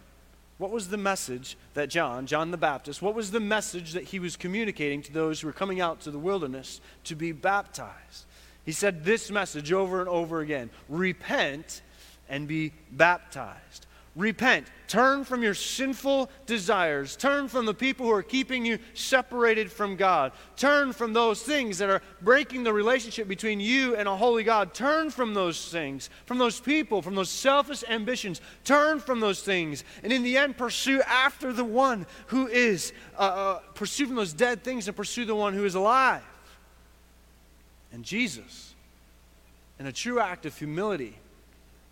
what 0.57 0.71
was 0.71 0.89
the 0.89 0.97
message 0.97 1.55
that 1.75 1.89
John, 1.89 2.25
John 2.25 2.51
the 2.51 2.57
Baptist, 2.57 3.01
what 3.01 3.13
was 3.13 3.31
the 3.31 3.39
message 3.39 3.93
that 3.93 4.05
he 4.05 4.19
was 4.19 4.36
communicating 4.36 5.03
to 5.03 5.13
those 5.13 5.39
who 5.39 5.47
were 5.47 5.53
coming 5.53 5.79
out 5.79 6.01
to 6.01 6.12
the 6.12 6.17
wilderness 6.17 6.81
to 7.03 7.15
be 7.15 7.31
baptized? 7.31 8.25
He 8.65 8.71
said 8.71 9.05
this 9.05 9.29
message 9.29 9.71
over 9.71 10.00
and 10.00 10.09
over 10.09 10.41
again 10.41 10.71
repent 10.89 11.81
and 12.27 12.47
be 12.47 12.74
baptized. 12.91 13.86
Repent. 14.17 14.65
Turn 14.88 15.24
from 15.24 15.43
your 15.43 15.53
sinful 15.53 16.31
desires. 16.47 17.15
Turn 17.15 17.47
from 17.47 17.67
the 17.67 17.74
people 17.74 18.07
who 18.07 18.12
are 18.12 18.24
keeping 18.24 18.65
you 18.65 18.79
separated 18.95 19.71
from 19.71 19.95
God. 19.95 20.31
Turn 20.55 20.91
from 20.91 21.13
those 21.13 21.43
things 21.43 21.77
that 21.77 21.91
are 21.91 22.01
breaking 22.24 22.63
the 22.63 22.74
relationship 22.74 23.27
between 23.27 23.59
you 23.59 23.95
and 23.95 24.07
a 24.07 24.15
holy 24.17 24.43
God. 24.43 24.74
Turn 24.74 25.12
from 25.12 25.36
those 25.36 25.69
things, 25.69 26.09
from 26.25 26.39
those 26.39 26.59
people, 26.59 27.03
from 27.03 27.13
those 27.13 27.29
selfish 27.29 27.83
ambitions. 27.88 28.41
Turn 28.63 29.00
from 29.00 29.19
those 29.19 29.43
things. 29.43 29.83
And 30.01 30.12
in 30.12 30.24
the 30.24 30.36
end, 30.36 30.57
pursue 30.57 31.00
after 31.03 31.53
the 31.53 31.65
one 31.65 32.07
who 32.25 32.47
is, 32.47 32.93
uh, 33.19 33.21
uh, 33.21 33.59
pursue 33.75 34.07
from 34.07 34.15
those 34.15 34.33
dead 34.33 34.63
things 34.63 34.88
and 34.88 34.97
pursue 34.97 35.25
the 35.25 35.36
one 35.36 35.53
who 35.53 35.63
is 35.63 35.75
alive. 35.75 36.24
And 37.93 38.03
Jesus, 38.03 38.74
in 39.77 39.86
a 39.86 39.91
true 39.91 40.19
act 40.19 40.47
of 40.47 40.57
humility, 40.57 41.19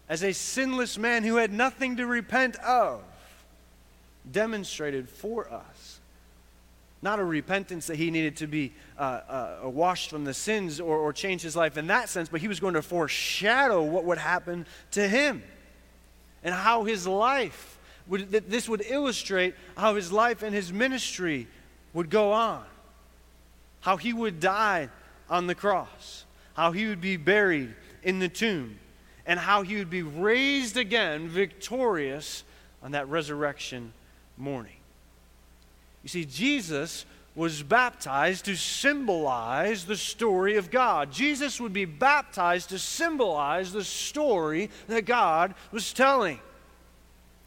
as 0.08 0.24
a 0.24 0.34
sinless 0.34 0.98
man 0.98 1.24
who 1.24 1.38
had 1.38 1.52
nothing 1.52 1.98
to 1.98 2.06
repent 2.06 2.56
of, 2.58 3.02
demonstrated 4.32 5.10
for 5.10 5.52
us. 5.52 6.00
Not 7.02 7.20
a 7.20 7.24
repentance 7.24 7.88
that 7.88 7.98
he 7.98 8.12
needed 8.12 8.38
to 8.38 8.48
be 8.48 8.74
uh, 8.98 9.02
uh, 9.64 9.70
washed 9.70 10.10
from 10.10 10.24
the 10.24 10.34
sins 10.34 10.80
or, 10.80 10.98
or 10.98 11.14
change 11.14 11.42
his 11.42 11.56
life 11.56 11.78
in 11.78 11.88
that 11.88 12.10
sense, 12.10 12.30
but 12.30 12.42
he 12.42 12.48
was 12.48 12.60
going 12.60 12.74
to 12.74 12.82
foreshadow 12.82 13.84
what 13.84 14.06
would 14.06 14.18
happen 14.18 14.66
to 14.92 15.08
him 15.08 15.44
and 16.44 16.54
how 16.54 16.84
his 16.84 17.06
life 17.06 17.78
would, 18.08 18.32
that 18.32 18.50
this 18.50 18.70
would 18.70 18.84
illustrate 18.88 19.56
how 19.76 19.96
his 19.96 20.12
life 20.12 20.44
and 20.44 20.54
his 20.54 20.72
ministry 20.72 21.48
would 21.94 22.10
go 22.10 22.32
on, 22.32 22.64
how 23.82 23.98
he 23.98 24.14
would 24.14 24.40
die 24.40 24.90
on 25.30 25.48
the 25.48 25.56
cross, 25.56 26.26
how 26.54 26.72
he 26.72 26.88
would 26.88 27.02
be 27.02 27.18
buried 27.18 27.74
in 28.04 28.20
the 28.20 28.30
tomb 28.30 28.80
and 29.26 29.40
how 29.40 29.62
he 29.62 29.76
would 29.78 29.90
be 29.90 30.04
raised 30.04 30.78
again 30.78 31.28
victorious 31.28 32.44
on 32.84 32.92
that 32.92 33.08
resurrection 33.10 33.94
morning. 34.38 34.76
You 36.04 36.10
see, 36.10 36.26
Jesus 36.26 37.06
was 37.36 37.64
baptized 37.64 38.46
to 38.46 38.56
symbolize 38.56 39.86
the 39.86 39.98
story 39.98 40.56
of 40.56 40.72
God. 40.72 41.12
Jesus 41.12 41.60
would 41.60 41.74
be 41.74 41.86
baptized 41.86 42.70
to 42.70 42.80
symbolize 42.80 43.74
the 43.74 43.84
story 43.84 44.70
that 44.88 45.06
God 45.06 45.54
was 45.72 45.92
telling. 45.92 46.40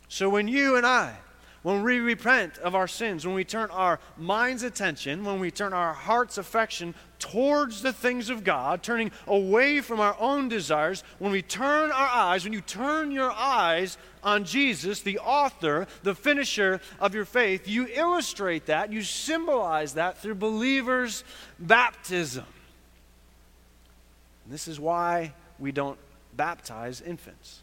So 0.08 0.28
when 0.28 0.48
you 0.48 0.76
and 0.76 0.86
I 0.86 1.16
when 1.62 1.82
we 1.82 1.98
repent 1.98 2.56
of 2.58 2.74
our 2.74 2.86
sins, 2.88 3.26
when 3.26 3.34
we 3.34 3.44
turn 3.44 3.70
our 3.70 3.98
mind's 4.16 4.62
attention, 4.62 5.24
when 5.24 5.40
we 5.40 5.50
turn 5.50 5.72
our 5.72 5.92
heart's 5.92 6.38
affection 6.38 6.94
towards 7.18 7.82
the 7.82 7.92
things 7.92 8.30
of 8.30 8.44
God, 8.44 8.82
turning 8.82 9.10
away 9.26 9.80
from 9.80 10.00
our 10.00 10.16
own 10.18 10.48
desires, 10.48 11.02
when 11.18 11.32
we 11.32 11.42
turn 11.42 11.90
our 11.90 12.08
eyes, 12.08 12.44
when 12.44 12.52
you 12.52 12.60
turn 12.60 13.10
your 13.10 13.30
eyes 13.32 13.98
on 14.22 14.44
Jesus, 14.44 15.00
the 15.00 15.18
author, 15.18 15.86
the 16.02 16.14
finisher 16.14 16.80
of 17.00 17.14
your 17.14 17.24
faith, 17.24 17.68
you 17.68 17.88
illustrate 17.92 18.66
that, 18.66 18.92
you 18.92 19.02
symbolize 19.02 19.94
that 19.94 20.18
through 20.18 20.36
believers' 20.36 21.24
baptism. 21.58 22.46
And 24.44 24.52
this 24.52 24.68
is 24.68 24.78
why 24.80 25.34
we 25.58 25.72
don't 25.72 25.98
baptize 26.34 27.00
infants. 27.00 27.62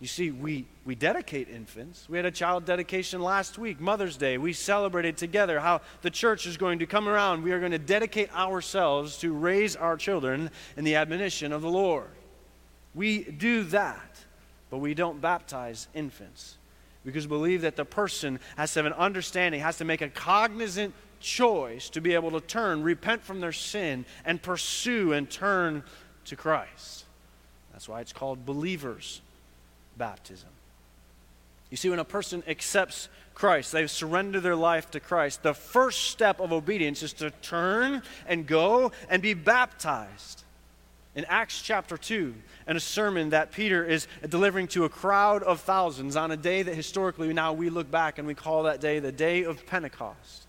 You 0.00 0.06
see, 0.06 0.30
we, 0.30 0.64
we 0.84 0.94
dedicate 0.94 1.48
infants. 1.48 2.08
We 2.08 2.18
had 2.18 2.26
a 2.26 2.30
child 2.30 2.64
dedication 2.64 3.20
last 3.20 3.58
week, 3.58 3.80
Mother's 3.80 4.16
Day. 4.16 4.38
We 4.38 4.52
celebrated 4.52 5.16
together 5.16 5.58
how 5.58 5.80
the 6.02 6.10
church 6.10 6.46
is 6.46 6.56
going 6.56 6.78
to 6.78 6.86
come 6.86 7.08
around. 7.08 7.42
We 7.42 7.50
are 7.50 7.58
going 7.58 7.72
to 7.72 7.78
dedicate 7.78 8.32
ourselves 8.32 9.18
to 9.18 9.32
raise 9.32 9.74
our 9.74 9.96
children 9.96 10.50
in 10.76 10.84
the 10.84 10.94
admonition 10.94 11.52
of 11.52 11.62
the 11.62 11.68
Lord. 11.68 12.10
We 12.94 13.24
do 13.24 13.64
that, 13.64 14.24
but 14.70 14.78
we 14.78 14.94
don't 14.94 15.20
baptize 15.20 15.88
infants 15.94 16.58
because 17.04 17.26
we 17.26 17.30
believe 17.30 17.62
that 17.62 17.74
the 17.74 17.84
person 17.84 18.38
has 18.56 18.72
to 18.74 18.80
have 18.80 18.86
an 18.86 18.92
understanding, 18.92 19.60
has 19.60 19.78
to 19.78 19.84
make 19.84 20.00
a 20.00 20.08
cognizant 20.08 20.94
choice 21.18 21.90
to 21.90 22.00
be 22.00 22.14
able 22.14 22.30
to 22.30 22.40
turn, 22.40 22.84
repent 22.84 23.24
from 23.24 23.40
their 23.40 23.52
sin, 23.52 24.04
and 24.24 24.40
pursue 24.40 25.12
and 25.12 25.28
turn 25.28 25.82
to 26.26 26.36
Christ. 26.36 27.04
That's 27.72 27.88
why 27.88 28.00
it's 28.00 28.12
called 28.12 28.46
believers 28.46 29.22
baptism. 29.98 30.48
You 31.70 31.76
see, 31.76 31.90
when 31.90 31.98
a 31.98 32.04
person 32.04 32.42
accepts 32.46 33.08
Christ, 33.34 33.72
they 33.72 33.86
surrender 33.86 34.40
their 34.40 34.56
life 34.56 34.90
to 34.92 35.00
Christ, 35.00 35.42
the 35.42 35.54
first 35.54 36.04
step 36.04 36.40
of 36.40 36.52
obedience 36.52 37.02
is 37.02 37.12
to 37.14 37.30
turn 37.30 38.02
and 38.26 38.46
go 38.46 38.90
and 39.08 39.22
be 39.22 39.34
baptized. 39.34 40.44
In 41.14 41.24
Acts 41.26 41.62
chapter 41.62 41.96
2, 41.96 42.34
in 42.66 42.76
a 42.76 42.80
sermon 42.80 43.30
that 43.30 43.52
Peter 43.52 43.84
is 43.84 44.06
delivering 44.28 44.66
to 44.68 44.84
a 44.84 44.88
crowd 44.88 45.42
of 45.42 45.60
thousands 45.60 46.16
on 46.16 46.30
a 46.30 46.36
day 46.36 46.62
that 46.62 46.74
historically 46.74 47.32
now 47.32 47.52
we 47.52 47.70
look 47.70 47.90
back 47.90 48.18
and 48.18 48.26
we 48.26 48.34
call 48.34 48.64
that 48.64 48.80
day 48.80 48.98
the 48.98 49.12
day 49.12 49.44
of 49.44 49.64
Pentecost. 49.66 50.47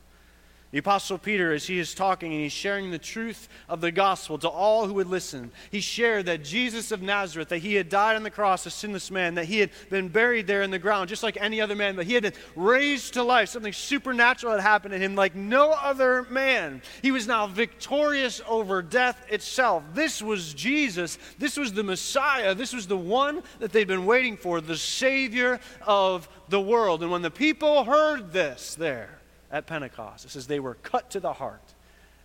The 0.72 0.78
Apostle 0.78 1.18
Peter, 1.18 1.52
as 1.52 1.66
he 1.66 1.80
is 1.80 1.96
talking 1.96 2.32
and 2.32 2.42
he's 2.42 2.52
sharing 2.52 2.92
the 2.92 3.00
truth 3.00 3.50
of 3.68 3.82
the 3.82 3.92
gospel 3.92 4.38
to 4.38 4.48
all 4.48 4.86
who 4.86 4.94
would 4.96 5.08
listen, 5.08 5.52
he 5.72 5.80
shared 5.80 6.28
that 6.28 6.44
Jesus 6.44 6.92
of 6.92 7.02
Nazareth, 7.02 7.50
that 7.50 7.58
he 7.58 7.74
had 7.74 7.90
died 7.90 8.16
on 8.16 8.22
the 8.22 8.30
cross, 8.30 8.68
a 8.68 8.70
sinless 8.70 9.10
man, 9.10 9.34
that 9.34 9.46
he 9.46 9.58
had 9.58 9.72
been 9.90 10.10
buried 10.10 10.46
there 10.46 10.62
in 10.62 10.70
the 10.70 10.78
ground, 10.78 11.10
just 11.10 11.24
like 11.24 11.38
any 11.42 11.60
other 11.60 11.76
man, 11.76 11.96
but 11.96 12.06
he 12.06 12.14
had 12.14 12.22
been 12.22 12.34
raised 12.56 13.16
to 13.16 13.24
life. 13.24 13.50
Something 13.50 13.74
supernatural 13.74 14.54
had 14.54 14.62
happened 14.62 14.92
to 14.92 15.00
him 15.00 15.16
like 15.16 15.34
no 15.34 15.72
other 15.72 16.28
man. 16.30 16.84
He 17.02 17.12
was 17.12 17.26
now 17.26 17.48
victorious 17.48 18.40
over 18.48 18.84
death 18.84 19.26
itself. 19.30 19.84
This 19.96 20.22
was 20.22 20.54
Jesus. 20.54 21.18
This 21.40 21.58
was 21.58 21.74
the 21.74 21.84
Messiah. 21.84 22.54
This 22.54 22.74
was 22.74 22.86
the 22.86 22.96
one 22.96 23.42
that 23.58 23.72
they'd 23.72 23.88
been 23.88 24.06
waiting 24.06 24.38
for, 24.38 24.62
the 24.62 24.78
Savior 24.78 25.60
of 25.88 26.30
the 26.50 26.62
world. 26.62 27.02
And 27.02 27.12
when 27.12 27.24
the 27.24 27.32
people 27.32 27.86
heard 27.86 28.32
this 28.32 28.76
there, 28.76 29.19
at 29.52 29.66
Pentecost. 29.66 30.26
It 30.26 30.32
says 30.32 30.48
they 30.48 30.60
were 30.60 30.76
cut 30.76 31.10
to 31.12 31.20
the 31.20 31.34
heart. 31.34 31.74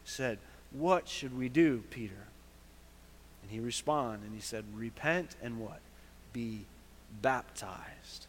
Said, 0.05 0.39
What 0.71 1.09
should 1.09 1.37
we 1.37 1.49
do, 1.49 1.83
Peter? 1.91 2.29
And 3.43 3.51
he 3.51 3.61
responded 3.61 4.25
and 4.27 4.35
he 4.35 4.41
said, 4.41 4.65
Repent 4.75 5.37
and 5.43 5.59
what? 5.59 5.81
Be 6.33 6.65
baptized. 7.23 8.27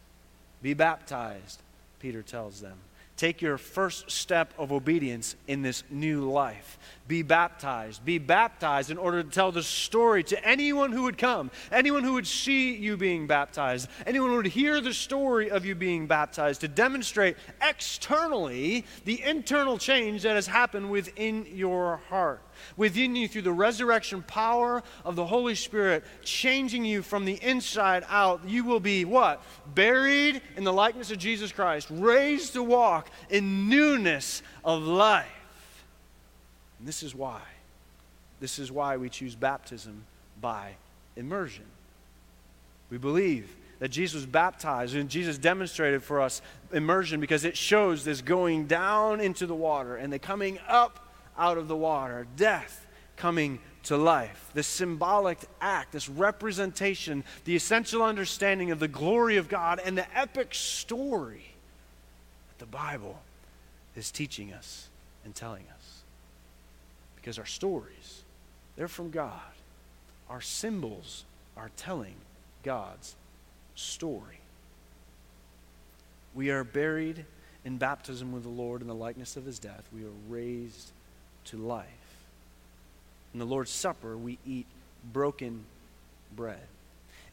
Be 0.62 0.74
baptized, 0.74 1.60
Peter 1.98 2.22
tells 2.22 2.60
them. 2.60 2.78
Take 3.16 3.40
your 3.40 3.56
first 3.56 4.10
step 4.10 4.52
of 4.58 4.72
obedience 4.72 5.36
in 5.46 5.62
this 5.62 5.84
new 5.88 6.30
life. 6.30 6.78
Be 7.08 7.22
baptized. 7.22 8.04
Be 8.04 8.18
baptized 8.18 8.90
in 8.90 8.98
order 8.98 9.22
to 9.22 9.30
tell 9.30 9.50
the 9.50 9.62
story 9.62 10.22
to 10.24 10.46
anyone 10.46 10.92
who 10.92 11.04
would 11.04 11.16
come, 11.16 11.50
anyone 11.72 12.04
who 12.04 12.12
would 12.12 12.26
see 12.26 12.74
you 12.74 12.98
being 12.98 13.26
baptized, 13.26 13.88
anyone 14.06 14.30
who 14.30 14.36
would 14.36 14.46
hear 14.46 14.82
the 14.82 14.92
story 14.92 15.50
of 15.50 15.64
you 15.64 15.74
being 15.74 16.06
baptized, 16.06 16.60
to 16.60 16.68
demonstrate 16.68 17.36
externally 17.62 18.84
the 19.06 19.22
internal 19.22 19.78
change 19.78 20.22
that 20.22 20.34
has 20.34 20.46
happened 20.46 20.90
within 20.90 21.46
your 21.50 21.96
heart 22.08 22.42
within 22.76 23.16
you 23.16 23.28
through 23.28 23.42
the 23.42 23.52
resurrection 23.52 24.22
power 24.22 24.82
of 25.04 25.16
the 25.16 25.26
Holy 25.26 25.54
Spirit, 25.54 26.04
changing 26.22 26.84
you 26.84 27.02
from 27.02 27.24
the 27.24 27.42
inside 27.42 28.04
out, 28.08 28.40
you 28.46 28.64
will 28.64 28.80
be 28.80 29.04
what? 29.04 29.42
Buried 29.74 30.40
in 30.56 30.64
the 30.64 30.72
likeness 30.72 31.10
of 31.10 31.18
Jesus 31.18 31.52
Christ, 31.52 31.88
raised 31.90 32.52
to 32.54 32.62
walk 32.62 33.10
in 33.30 33.68
newness 33.68 34.42
of 34.64 34.82
life. 34.82 35.26
And 36.78 36.86
this 36.86 37.02
is 37.02 37.14
why. 37.14 37.40
This 38.40 38.58
is 38.58 38.70
why 38.70 38.96
we 38.96 39.08
choose 39.08 39.34
baptism 39.34 40.04
by 40.40 40.76
immersion. 41.16 41.64
We 42.90 42.98
believe 42.98 43.54
that 43.78 43.88
Jesus 43.88 44.14
was 44.14 44.26
baptized 44.26 44.94
and 44.94 45.08
Jesus 45.08 45.38
demonstrated 45.38 46.02
for 46.02 46.20
us 46.20 46.40
immersion 46.72 47.20
because 47.20 47.44
it 47.44 47.56
shows 47.56 48.04
this 48.04 48.22
going 48.22 48.66
down 48.66 49.20
into 49.20 49.46
the 49.46 49.54
water 49.54 49.96
and 49.96 50.12
the 50.12 50.18
coming 50.18 50.58
up 50.68 51.05
out 51.38 51.58
of 51.58 51.68
the 51.68 51.76
water, 51.76 52.26
death 52.36 52.86
coming 53.16 53.58
to 53.84 53.96
life. 53.96 54.50
This 54.52 54.66
symbolic 54.66 55.38
act, 55.60 55.92
this 55.92 56.08
representation, 56.08 57.24
the 57.44 57.56
essential 57.56 58.02
understanding 58.02 58.70
of 58.70 58.80
the 58.80 58.88
glory 58.88 59.36
of 59.36 59.48
God 59.48 59.80
and 59.84 59.96
the 59.96 60.06
epic 60.16 60.54
story 60.54 61.44
that 62.48 62.58
the 62.58 62.70
Bible 62.70 63.20
is 63.94 64.10
teaching 64.10 64.52
us 64.52 64.88
and 65.24 65.34
telling 65.34 65.64
us. 65.74 66.02
Because 67.16 67.38
our 67.38 67.46
stories, 67.46 68.22
they're 68.76 68.88
from 68.88 69.10
God. 69.10 69.40
Our 70.28 70.40
symbols 70.40 71.24
are 71.56 71.70
telling 71.76 72.14
God's 72.62 73.14
story. 73.76 74.40
We 76.34 76.50
are 76.50 76.64
buried 76.64 77.24
in 77.64 77.78
baptism 77.78 78.32
with 78.32 78.42
the 78.42 78.48
Lord 78.48 78.82
in 78.82 78.88
the 78.88 78.94
likeness 78.94 79.36
of 79.36 79.44
his 79.44 79.58
death. 79.58 79.84
We 79.92 80.02
are 80.04 80.12
raised 80.28 80.90
to 81.46 81.56
life. 81.56 81.86
In 83.32 83.38
the 83.38 83.46
Lord's 83.46 83.70
Supper, 83.70 84.16
we 84.16 84.38
eat 84.46 84.66
broken 85.12 85.64
bread. 86.34 86.66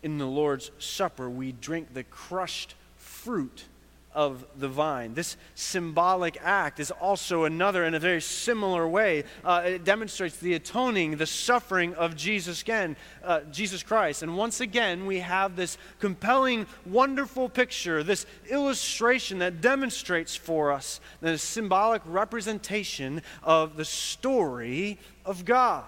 In 0.02 0.18
the 0.18 0.26
Lord's 0.26 0.72
Supper, 0.80 1.30
we 1.30 1.52
drink 1.52 1.94
the 1.94 2.04
crushed 2.04 2.76
fruit 2.98 3.66
of 4.14 4.46
the 4.58 4.68
vine. 4.68 5.14
This 5.14 5.38
symbolic 5.56 6.38
act 6.42 6.80
is 6.80 6.92
also 6.92 7.44
another, 7.44 7.86
in 7.86 7.94
a 7.94 8.00
very 8.00 8.22
similar 8.22 8.88
way, 8.88 9.24
uh, 9.44 9.64
it 9.66 9.84
demonstrates 9.84 10.38
the 10.38 10.54
atoning, 10.54 11.18
the 11.18 11.26
suffering 11.26 11.94
of 11.96 12.16
Jesus 12.16 12.62
again, 12.62 12.96
uh, 13.24 13.42
Jesus 13.52 13.84
Christ. 13.84 14.24
And 14.24 14.38
once 14.38 14.62
again, 14.62 15.06
we 15.06 15.20
have 15.20 15.56
this 15.56 15.78
compelling, 16.00 16.68
wonderful 16.86 17.50
picture, 17.50 18.04
this 18.04 18.26
illustration 18.50 19.40
that 19.40 19.62
demonstrates 19.62 20.36
for 20.36 20.72
us 20.72 21.00
the 21.22 21.38
symbolic 21.38 22.02
representation 22.06 23.22
of 23.42 23.76
the 23.76 23.86
story 23.86 25.00
of 25.26 25.46
God. 25.46 25.86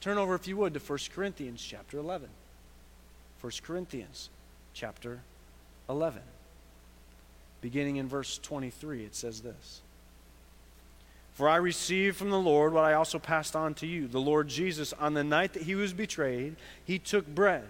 Turn 0.00 0.16
over, 0.16 0.34
if 0.34 0.48
you 0.48 0.56
would, 0.56 0.72
to 0.74 0.80
1 0.80 0.98
Corinthians 1.14 1.62
chapter 1.62 1.98
11. 1.98 2.28
1 3.40 3.52
Corinthians 3.62 4.30
chapter 4.72 5.20
11. 5.88 6.22
Beginning 7.60 7.96
in 7.96 8.08
verse 8.08 8.38
23, 8.38 9.04
it 9.04 9.14
says 9.14 9.40
this 9.40 9.82
For 11.34 11.48
I 11.48 11.56
received 11.56 12.16
from 12.16 12.30
the 12.30 12.38
Lord 12.38 12.72
what 12.72 12.84
I 12.84 12.94
also 12.94 13.18
passed 13.18 13.54
on 13.54 13.74
to 13.74 13.86
you. 13.86 14.08
The 14.08 14.20
Lord 14.20 14.48
Jesus, 14.48 14.92
on 14.94 15.14
the 15.14 15.24
night 15.24 15.52
that 15.52 15.62
he 15.62 15.74
was 15.74 15.92
betrayed, 15.92 16.56
he 16.84 16.98
took 16.98 17.26
bread. 17.26 17.64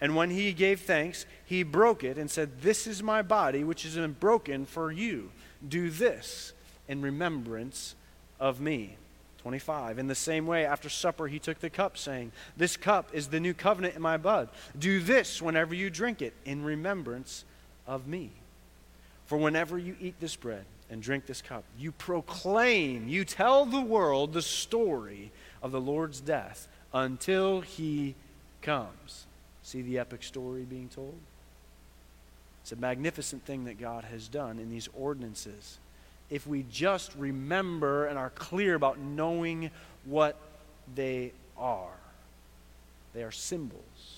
And 0.00 0.16
when 0.16 0.30
he 0.30 0.52
gave 0.52 0.80
thanks, 0.80 1.26
he 1.44 1.62
broke 1.62 2.02
it 2.02 2.18
and 2.18 2.28
said, 2.28 2.60
This 2.60 2.88
is 2.88 3.02
my 3.02 3.22
body, 3.22 3.62
which 3.62 3.88
been 3.94 4.16
broken 4.18 4.66
for 4.66 4.90
you. 4.90 5.30
Do 5.66 5.90
this 5.90 6.52
in 6.88 7.02
remembrance 7.02 7.94
of 8.40 8.60
me. 8.60 8.96
25. 9.38 9.98
In 9.98 10.08
the 10.08 10.14
same 10.14 10.46
way, 10.46 10.66
after 10.66 10.88
supper, 10.88 11.26
he 11.28 11.38
took 11.38 11.60
the 11.60 11.70
cup, 11.70 11.96
saying, 11.96 12.32
This 12.56 12.76
cup 12.76 13.10
is 13.12 13.28
the 13.28 13.40
new 13.40 13.54
covenant 13.54 13.94
in 13.94 14.02
my 14.02 14.16
blood. 14.16 14.48
Do 14.78 15.00
this 15.00 15.40
whenever 15.40 15.74
you 15.74 15.90
drink 15.90 16.20
it 16.20 16.34
in 16.44 16.64
remembrance 16.64 17.44
of 17.86 18.06
me. 18.06 18.30
For 19.26 19.38
whenever 19.38 19.78
you 19.78 19.96
eat 20.00 20.14
this 20.20 20.36
bread 20.36 20.64
and 20.90 21.02
drink 21.02 21.26
this 21.26 21.42
cup, 21.42 21.64
you 21.78 21.92
proclaim, 21.92 23.08
you 23.08 23.24
tell 23.24 23.64
the 23.64 23.80
world 23.80 24.32
the 24.32 24.42
story 24.42 25.32
of 25.62 25.72
the 25.72 25.80
Lord's 25.80 26.20
death 26.20 26.68
until 26.92 27.60
he 27.60 28.14
comes. 28.60 29.26
See 29.62 29.82
the 29.82 29.98
epic 29.98 30.22
story 30.22 30.62
being 30.62 30.88
told? 30.88 31.18
It's 32.62 32.72
a 32.72 32.76
magnificent 32.76 33.44
thing 33.44 33.64
that 33.64 33.80
God 33.80 34.04
has 34.04 34.28
done 34.28 34.58
in 34.58 34.70
these 34.70 34.88
ordinances. 34.96 35.78
If 36.30 36.46
we 36.46 36.64
just 36.70 37.14
remember 37.16 38.06
and 38.06 38.18
are 38.18 38.30
clear 38.30 38.74
about 38.74 38.98
knowing 38.98 39.70
what 40.04 40.36
they 40.94 41.32
are, 41.56 41.96
they 43.14 43.22
are 43.22 43.32
symbols 43.32 44.11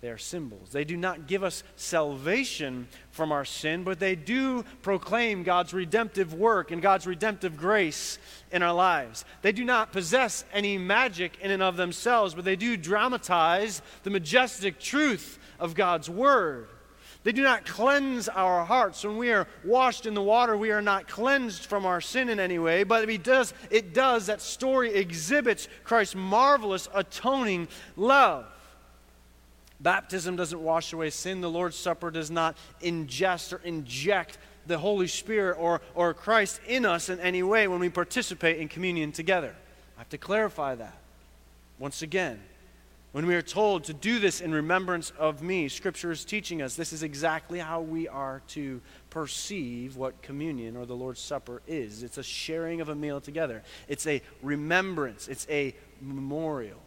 they 0.00 0.10
are 0.10 0.18
symbols. 0.18 0.70
They 0.70 0.84
do 0.84 0.96
not 0.96 1.26
give 1.26 1.42
us 1.42 1.64
salvation 1.74 2.86
from 3.10 3.32
our 3.32 3.44
sin, 3.44 3.82
but 3.82 3.98
they 3.98 4.14
do 4.14 4.64
proclaim 4.80 5.42
God's 5.42 5.74
redemptive 5.74 6.34
work 6.34 6.70
and 6.70 6.80
God's 6.80 7.06
redemptive 7.06 7.56
grace 7.56 8.18
in 8.52 8.62
our 8.62 8.72
lives. 8.72 9.24
They 9.42 9.50
do 9.50 9.64
not 9.64 9.92
possess 9.92 10.44
any 10.52 10.78
magic 10.78 11.38
in 11.40 11.50
and 11.50 11.64
of 11.64 11.76
themselves, 11.76 12.34
but 12.34 12.44
they 12.44 12.54
do 12.54 12.76
dramatize 12.76 13.82
the 14.04 14.10
majestic 14.10 14.78
truth 14.78 15.40
of 15.58 15.74
God's 15.74 16.08
Word. 16.08 16.68
They 17.24 17.32
do 17.32 17.42
not 17.42 17.66
cleanse 17.66 18.28
our 18.28 18.64
hearts. 18.64 19.04
When 19.04 19.16
we 19.16 19.32
are 19.32 19.48
washed 19.64 20.06
in 20.06 20.14
the 20.14 20.22
water, 20.22 20.56
we 20.56 20.70
are 20.70 20.80
not 20.80 21.08
cleansed 21.08 21.66
from 21.66 21.84
our 21.84 22.00
sin 22.00 22.28
in 22.28 22.38
any 22.38 22.60
way, 22.60 22.84
but 22.84 23.08
it 23.08 23.24
does, 23.24 23.52
it 23.68 23.92
does 23.92 24.26
that 24.26 24.40
story 24.40 24.94
exhibits 24.94 25.68
Christ's 25.82 26.14
marvelous 26.14 26.88
atoning 26.94 27.66
love. 27.96 28.46
Baptism 29.80 30.36
doesn't 30.36 30.60
wash 30.60 30.92
away 30.92 31.10
sin. 31.10 31.40
The 31.40 31.50
Lord's 31.50 31.76
Supper 31.76 32.10
does 32.10 32.30
not 32.30 32.56
ingest 32.82 33.52
or 33.52 33.60
inject 33.64 34.38
the 34.66 34.78
Holy 34.78 35.06
Spirit 35.06 35.56
or, 35.58 35.80
or 35.94 36.12
Christ 36.14 36.60
in 36.66 36.84
us 36.84 37.08
in 37.08 37.20
any 37.20 37.42
way 37.42 37.68
when 37.68 37.80
we 37.80 37.88
participate 37.88 38.58
in 38.58 38.68
communion 38.68 39.12
together. 39.12 39.54
I 39.96 40.00
have 40.00 40.08
to 40.10 40.18
clarify 40.18 40.74
that. 40.74 40.98
Once 41.78 42.02
again, 42.02 42.40
when 43.12 43.24
we 43.24 43.34
are 43.34 43.42
told 43.42 43.84
to 43.84 43.94
do 43.94 44.18
this 44.18 44.40
in 44.40 44.52
remembrance 44.52 45.10
of 45.18 45.42
me, 45.42 45.68
Scripture 45.68 46.10
is 46.10 46.24
teaching 46.24 46.60
us 46.60 46.74
this 46.74 46.92
is 46.92 47.02
exactly 47.02 47.58
how 47.58 47.80
we 47.80 48.06
are 48.08 48.42
to 48.48 48.80
perceive 49.10 49.96
what 49.96 50.20
communion 50.22 50.76
or 50.76 50.86
the 50.86 50.94
Lord's 50.94 51.20
Supper 51.20 51.62
is. 51.66 52.02
It's 52.02 52.18
a 52.18 52.22
sharing 52.22 52.80
of 52.80 52.88
a 52.88 52.94
meal 52.94 53.20
together, 53.20 53.62
it's 53.86 54.06
a 54.06 54.22
remembrance, 54.42 55.28
it's 55.28 55.46
a 55.48 55.74
memorial 56.00 56.78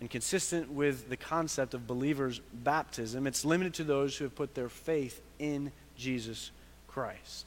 and 0.00 0.08
consistent 0.08 0.70
with 0.72 1.08
the 1.08 1.16
concept 1.16 1.74
of 1.74 1.86
believers' 1.86 2.40
baptism, 2.52 3.26
it's 3.26 3.44
limited 3.44 3.74
to 3.74 3.84
those 3.84 4.16
who 4.16 4.24
have 4.24 4.34
put 4.34 4.54
their 4.54 4.70
faith 4.70 5.20
in 5.38 5.70
Jesus 5.96 6.50
Christ. 6.88 7.46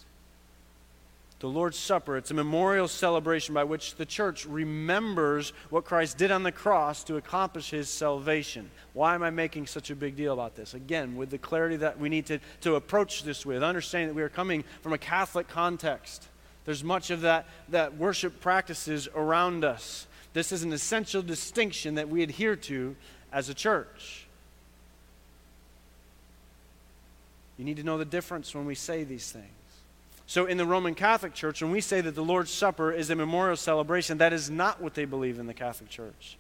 The 1.39 1.49
Lord's 1.49 1.77
Supper, 1.77 2.15
it's 2.15 2.31
a 2.31 2.35
memorial 2.35 2.87
celebration 2.87 3.53
by 3.53 3.65
which 3.65 3.95
the 3.95 4.05
church 4.05 4.45
remembers 4.45 5.51
what 5.71 5.83
Christ 5.83 6.17
did 6.17 6.31
on 6.31 6.43
the 6.43 6.53
cross 6.53 7.03
to 7.03 7.17
accomplish 7.17 7.71
his 7.71 7.89
salvation. 7.89 8.71
Why 8.93 9.13
am 9.13 9.23
I 9.23 9.29
making 9.29 9.67
such 9.67 9.89
a 9.89 9.95
big 9.95 10.15
deal 10.15 10.31
about 10.31 10.55
this? 10.55 10.73
Again, 10.73 11.17
with 11.17 11.31
the 11.31 11.37
clarity 11.37 11.75
that 11.77 11.99
we 11.99 12.07
need 12.07 12.27
to, 12.27 12.39
to 12.61 12.75
approach 12.75 13.23
this 13.23 13.45
with, 13.45 13.61
understanding 13.61 14.07
that 14.07 14.15
we 14.15 14.21
are 14.21 14.29
coming 14.29 14.63
from 14.81 14.93
a 14.93 14.97
Catholic 14.97 15.49
context. 15.49 16.29
There's 16.63 16.81
much 16.81 17.09
of 17.09 17.19
that, 17.21 17.45
that 17.67 17.97
worship 17.97 18.39
practices 18.39 19.09
around 19.13 19.65
us. 19.65 20.07
This 20.33 20.51
is 20.51 20.63
an 20.63 20.73
essential 20.73 21.21
distinction 21.21 21.95
that 21.95 22.09
we 22.09 22.23
adhere 22.23 22.55
to 22.55 22.95
as 23.31 23.49
a 23.49 23.53
church. 23.53 24.27
You 27.57 27.65
need 27.65 27.77
to 27.77 27.83
know 27.83 27.97
the 27.97 28.05
difference 28.05 28.53
when 28.55 28.65
we 28.65 28.75
say 28.75 29.03
these 29.03 29.31
things. 29.31 29.47
So, 30.25 30.45
in 30.45 30.57
the 30.57 30.65
Roman 30.65 30.95
Catholic 30.95 31.33
Church, 31.33 31.61
when 31.61 31.71
we 31.71 31.81
say 31.81 32.01
that 32.01 32.15
the 32.15 32.23
Lord's 32.23 32.49
Supper 32.49 32.91
is 32.91 33.09
a 33.09 33.15
memorial 33.15 33.57
celebration, 33.57 34.17
that 34.17 34.33
is 34.33 34.49
not 34.49 34.81
what 34.81 34.95
they 34.95 35.05
believe 35.05 35.37
in 35.37 35.47
the 35.47 35.53
Catholic 35.53 35.89
Church. 35.89 36.37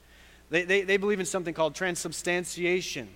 They, 0.49 0.63
they, 0.63 0.81
they 0.81 0.97
believe 0.97 1.19
in 1.19 1.25
something 1.25 1.53
called 1.53 1.75
transubstantiation. 1.75 3.09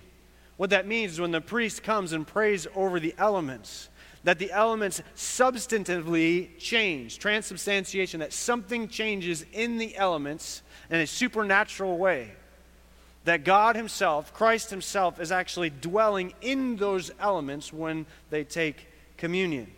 What 0.56 0.70
that 0.70 0.86
means 0.86 1.12
is 1.12 1.20
when 1.20 1.30
the 1.30 1.40
priest 1.40 1.82
comes 1.82 2.12
and 2.12 2.26
prays 2.26 2.66
over 2.74 3.00
the 3.00 3.14
elements, 3.16 3.88
that 4.24 4.38
the 4.38 4.50
elements 4.52 5.00
substantively 5.16 6.58
change. 6.58 7.18
Transubstantiation, 7.18 8.20
that 8.20 8.32
something 8.32 8.88
changes 8.88 9.44
in 9.52 9.78
the 9.78 9.96
elements 9.96 10.62
in 10.90 11.00
a 11.00 11.06
supernatural 11.06 11.98
way. 11.98 12.32
that 13.28 13.44
God 13.44 13.76
Himself, 13.76 14.32
Christ 14.32 14.70
Himself, 14.70 15.20
is 15.20 15.30
actually 15.30 15.68
dwelling 15.68 16.32
in 16.40 16.76
those 16.76 17.10
elements 17.20 17.70
when 17.72 18.06
they 18.30 18.42
take 18.42 18.86
communion. 19.18 19.70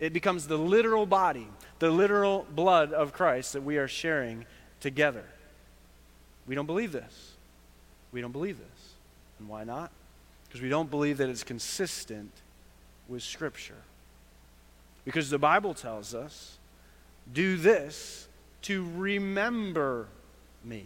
It 0.00 0.12
becomes 0.12 0.48
the 0.48 0.56
literal 0.56 1.06
body, 1.06 1.46
the 1.78 1.90
literal 1.90 2.44
blood 2.50 2.92
of 2.92 3.12
Christ 3.12 3.52
that 3.52 3.62
we 3.62 3.76
are 3.76 3.86
sharing 3.86 4.46
together. 4.80 5.24
We 6.46 6.56
don't 6.56 6.66
believe 6.66 6.90
this. 6.90 7.32
We 8.10 8.20
don't 8.20 8.32
believe 8.32 8.58
this. 8.58 8.92
And 9.38 9.48
why 9.48 9.62
not? 9.62 9.92
Because 10.48 10.60
we 10.60 10.68
don't 10.68 10.90
believe 10.90 11.18
that 11.18 11.28
it's 11.28 11.44
consistent 11.44 12.32
with 13.08 13.22
Scripture. 13.22 13.74
Because 15.04 15.30
the 15.30 15.38
Bible 15.38 15.74
tells 15.74 16.14
us, 16.14 16.58
do 17.32 17.56
this 17.56 18.28
to 18.62 18.88
remember 18.96 20.06
me. 20.64 20.84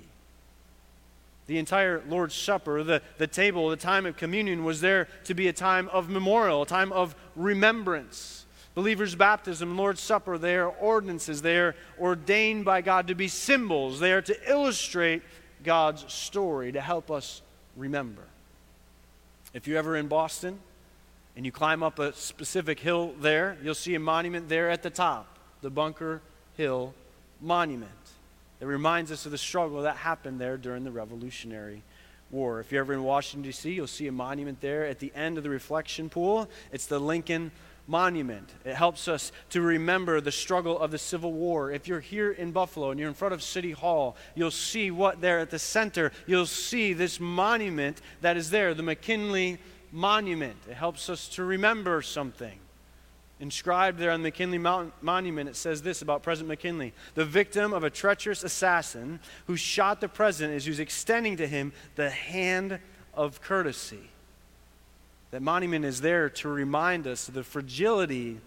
The 1.47 1.59
entire 1.59 2.03
Lord's 2.09 2.35
Supper, 2.35 2.85
the, 2.85 3.03
the 3.19 3.27
table, 3.27 3.69
the 3.69 3.77
time 3.77 4.07
of 4.07 4.17
communion 4.17 4.65
was 4.65 4.81
there 4.81 5.09
to 5.25 5.35
be 5.35 5.49
a 5.49 5.53
time 5.53 5.89
of 5.89 6.09
memorial, 6.09 6.63
a 6.63 6.67
time 6.67 6.93
of 6.93 7.17
remembrance. 7.35 8.47
Believers' 8.75 9.15
baptism, 9.15 9.77
Lord's 9.77 10.01
Supper, 10.01 10.39
they 10.39 10.57
are 10.57 10.69
ordinances. 10.69 11.43
They 11.43 11.59
are 11.59 11.75
ordained 11.99 12.65
by 12.65 12.81
God 12.81 13.09
to 13.09 13.15
be 13.15 13.29
symbols. 13.29 13.99
They 13.99 14.13
are 14.13 14.23
to 14.23 14.51
illustrate 14.51 15.23
God's 15.65 16.11
story, 16.13 16.73
to 16.73 16.81
help 16.81 17.11
us 17.11 17.43
remember. 17.77 18.23
If 19.53 19.67
you're 19.67 19.79
ever 19.79 19.97
in 19.97 20.09
Boston 20.09 20.59
and 21.37 21.47
you 21.47 21.53
climb 21.53 21.83
up 21.83 21.99
a 21.99 22.12
specific 22.12 22.81
hill 22.81 23.14
there, 23.21 23.57
you'll 23.62 23.75
see 23.75 23.95
a 23.95 24.01
monument 24.01 24.49
there 24.49 24.71
at 24.71 24.83
the 24.83 24.90
top, 24.90 25.38
the 25.62 25.71
Bunker 25.71 26.21
Hill 26.57 26.95
Monument. 27.40 27.90
It 28.61 28.66
reminds 28.66 29.11
us 29.11 29.27
of 29.27 29.33
the 29.33 29.38
struggle 29.38 29.83
that 29.83 29.97
happened 29.97 30.40
there 30.40 30.57
during 30.57 30.85
the 30.85 30.92
Revolutionary 30.92 31.83
War. 32.31 32.61
If 32.61 32.71
you're 32.71 32.83
ever 32.83 32.92
in 32.92 33.03
Washington, 33.03 33.42
D.C., 33.42 33.73
you'll 33.73 33.87
see 33.87 34.07
a 34.07 34.12
monument 34.12 34.61
there 34.61 34.87
at 34.87 35.01
the 35.01 35.12
end 35.14 35.38
of 35.38 35.42
the 35.42 35.51
reflection 35.51 36.09
pool. 36.09 36.49
It's 36.71 36.87
the 36.87 37.01
Lincoln 37.01 37.51
Monument. 37.88 38.49
It 38.64 38.75
helps 38.75 39.09
us 39.09 39.33
to 39.51 39.61
remember 39.61 40.21
the 40.21 40.31
struggle 40.31 40.79
of 40.79 40.92
the 40.92 40.99
Civil 40.99 41.33
War. 41.33 41.73
If 41.73 41.88
you're 41.88 41.99
here 41.99 42.31
in 42.31 42.53
Buffalo 42.53 42.90
and 42.90 43.01
you're 43.01 43.09
in 43.09 43.14
front 43.14 43.35
of 43.35 43.42
City 43.42 43.73
Hall, 43.73 44.16
you'll 44.37 44.53
see 44.53 44.92
what 44.92 45.21
there 45.21 45.40
at 45.40 45.51
the 45.51 45.59
center. 45.59 46.12
You'll 46.27 46.47
see 46.47 46.92
this 46.92 47.18
monument 47.18 48.01
that 48.21 48.37
is 48.37 48.51
there, 48.51 48.75
the 48.75 48.83
McKinley 48.83 49.47
Monument. 49.47 49.68
It 49.92 50.74
helps 50.74 51.09
us 51.09 51.28
to 51.28 51.44
remember 51.44 52.02
something. 52.02 52.59
Inscribed 53.40 53.98
there 53.98 54.12
on 54.12 54.22
the 54.22 54.28
McKinley 54.28 54.59
Monument, 54.59 55.48
it 55.48 55.57
says 55.57 55.83
this 55.83 56.00
about 56.00 56.22
President 56.22 56.48
McKinley 56.48 56.92
the 57.14 57.24
victim 57.24 57.72
of 57.72 57.83
a 57.83 57.90
treacherous 57.90 58.44
assassin 58.44 59.18
who 59.46 59.57
shot 59.57 60.00
the 60.00 60.09
president 60.09 60.57
as 60.57 60.68
was 60.68 60.78
extending 60.78 61.37
to 61.37 61.46
him 61.46 61.72
the 61.96 62.09
hand 62.09 62.78
of 63.14 63.42
courtesy. 63.42 64.11
That 65.33 65.42
monument 65.42 65.85
is 65.85 66.00
there 66.00 66.31
to 66.31 66.48
remind 66.48 67.07
us 67.07 67.26
of 67.26 67.35
the 67.35 67.42
fragility 67.42 68.38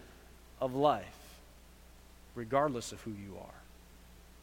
of 0.62 0.76
life, 0.76 1.18
regardless 2.36 2.92
of 2.92 3.02
who 3.02 3.12
you 3.12 3.36
are. 3.40 3.62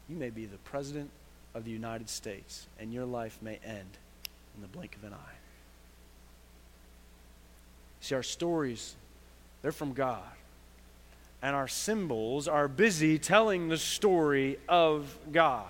You 0.07 0.17
may 0.17 0.29
be 0.29 0.45
the 0.45 0.57
President 0.57 1.09
of 1.55 1.65
the 1.65 1.71
United 1.71 2.09
States, 2.09 2.67
and 2.79 2.93
your 2.93 3.05
life 3.05 3.39
may 3.41 3.59
end 3.65 3.97
in 4.55 4.61
the 4.61 4.67
blink 4.67 4.95
of 4.95 5.03
an 5.03 5.13
eye. 5.13 5.42
See, 8.03 8.15
our 8.15 8.21
stories, 8.21 8.95
they're 9.61 9.71
from 9.71 9.93
God 9.93 10.21
and 11.43 11.57
our 11.57 11.67
symbols 11.67 12.47
are 12.47 12.69
busy 12.69 13.19
telling 13.19 13.67
the 13.67 13.77
story 13.77 14.57
of 14.69 15.15
God. 15.33 15.69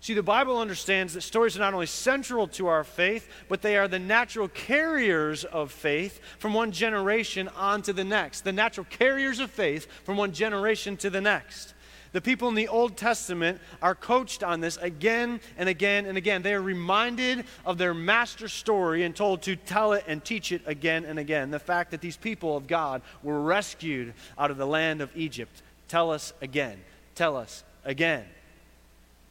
See, 0.00 0.14
the 0.14 0.22
Bible 0.22 0.58
understands 0.58 1.14
that 1.14 1.22
stories 1.22 1.56
are 1.56 1.60
not 1.60 1.74
only 1.74 1.86
central 1.86 2.46
to 2.48 2.68
our 2.68 2.84
faith, 2.84 3.28
but 3.48 3.62
they 3.62 3.76
are 3.76 3.88
the 3.88 3.98
natural 3.98 4.48
carriers 4.48 5.44
of 5.44 5.72
faith 5.72 6.20
from 6.38 6.54
one 6.54 6.70
generation 6.70 7.48
on 7.56 7.82
to 7.82 7.92
the 7.92 8.04
next. 8.04 8.42
The 8.42 8.52
natural 8.52 8.86
carriers 8.90 9.40
of 9.40 9.50
faith 9.50 9.86
from 10.04 10.16
one 10.16 10.32
generation 10.32 10.96
to 10.98 11.10
the 11.10 11.20
next. 11.20 11.74
The 12.12 12.20
people 12.20 12.48
in 12.48 12.54
the 12.54 12.68
Old 12.68 12.96
Testament 12.96 13.58
are 13.80 13.94
coached 13.94 14.42
on 14.42 14.60
this 14.60 14.76
again 14.76 15.40
and 15.56 15.68
again 15.68 16.04
and 16.04 16.18
again. 16.18 16.42
They 16.42 16.52
are 16.52 16.60
reminded 16.60 17.44
of 17.64 17.78
their 17.78 17.94
master 17.94 18.48
story 18.48 19.04
and 19.04 19.16
told 19.16 19.42
to 19.42 19.56
tell 19.56 19.94
it 19.94 20.04
and 20.06 20.22
teach 20.22 20.52
it 20.52 20.62
again 20.66 21.06
and 21.06 21.18
again. 21.18 21.50
The 21.50 21.58
fact 21.58 21.90
that 21.92 22.02
these 22.02 22.18
people 22.18 22.56
of 22.56 22.66
God 22.66 23.00
were 23.22 23.40
rescued 23.40 24.12
out 24.38 24.50
of 24.50 24.58
the 24.58 24.66
land 24.66 25.00
of 25.00 25.10
Egypt. 25.16 25.62
Tell 25.88 26.10
us 26.10 26.34
again. 26.42 26.78
Tell 27.14 27.36
us 27.36 27.64
again. 27.84 28.24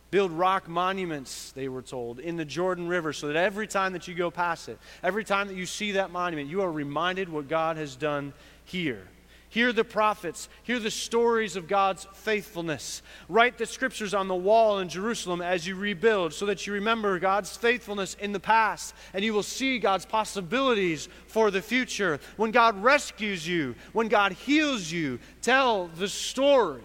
Build 0.10 0.32
rock 0.32 0.68
monuments, 0.68 1.52
they 1.54 1.70
were 1.70 1.82
told, 1.82 2.20
in 2.20 2.36
the 2.36 2.44
Jordan 2.44 2.88
River 2.88 3.14
so 3.14 3.28
that 3.28 3.38
every 3.38 3.68
time 3.68 3.94
that 3.94 4.08
you 4.08 4.16
go 4.16 4.30
past 4.30 4.68
it, 4.68 4.78
every 5.04 5.24
time 5.24 5.48
that 5.48 5.56
you 5.56 5.66
see 5.66 5.94
that 5.94 6.12
monument, 6.12 6.50
you 6.50 6.62
are 6.62 6.72
reminded 6.72 7.30
what 7.30 7.48
God 7.48 7.78
has 7.78 7.96
done 7.96 8.34
here. 8.66 9.08
Hear 9.52 9.74
the 9.74 9.84
prophets. 9.84 10.48
Hear 10.64 10.80
the 10.80 10.90
stories 10.90 11.58
of 11.58 11.68
God's 11.68 12.08
faithfulness. 12.14 13.02
Write 13.28 13.58
the 13.58 13.66
scriptures 13.66 14.14
on 14.14 14.30
the 14.30 14.34
wall 14.36 14.80
in 14.80 14.88
Jerusalem 14.88 15.42
as 15.42 15.68
you 15.68 15.76
rebuild 15.76 16.34
so 16.34 16.46
that 16.46 16.66
you 16.66 16.72
remember 16.72 17.20
God's 17.20 17.58
faithfulness 17.58 18.16
in 18.22 18.32
the 18.32 18.40
past 18.40 18.96
and 19.14 19.26
you 19.26 19.34
will 19.34 19.44
see 19.44 19.78
God's 19.78 20.06
possibilities 20.06 21.10
for 21.28 21.52
the 21.52 21.62
future. 21.62 22.22
When 22.38 22.52
God 22.52 22.82
rescues 22.82 23.46
you, 23.46 23.76
when 23.92 24.08
God 24.08 24.32
heals 24.32 24.90
you, 24.90 25.20
tell 25.42 25.88
the 25.98 26.08
story. 26.08 26.82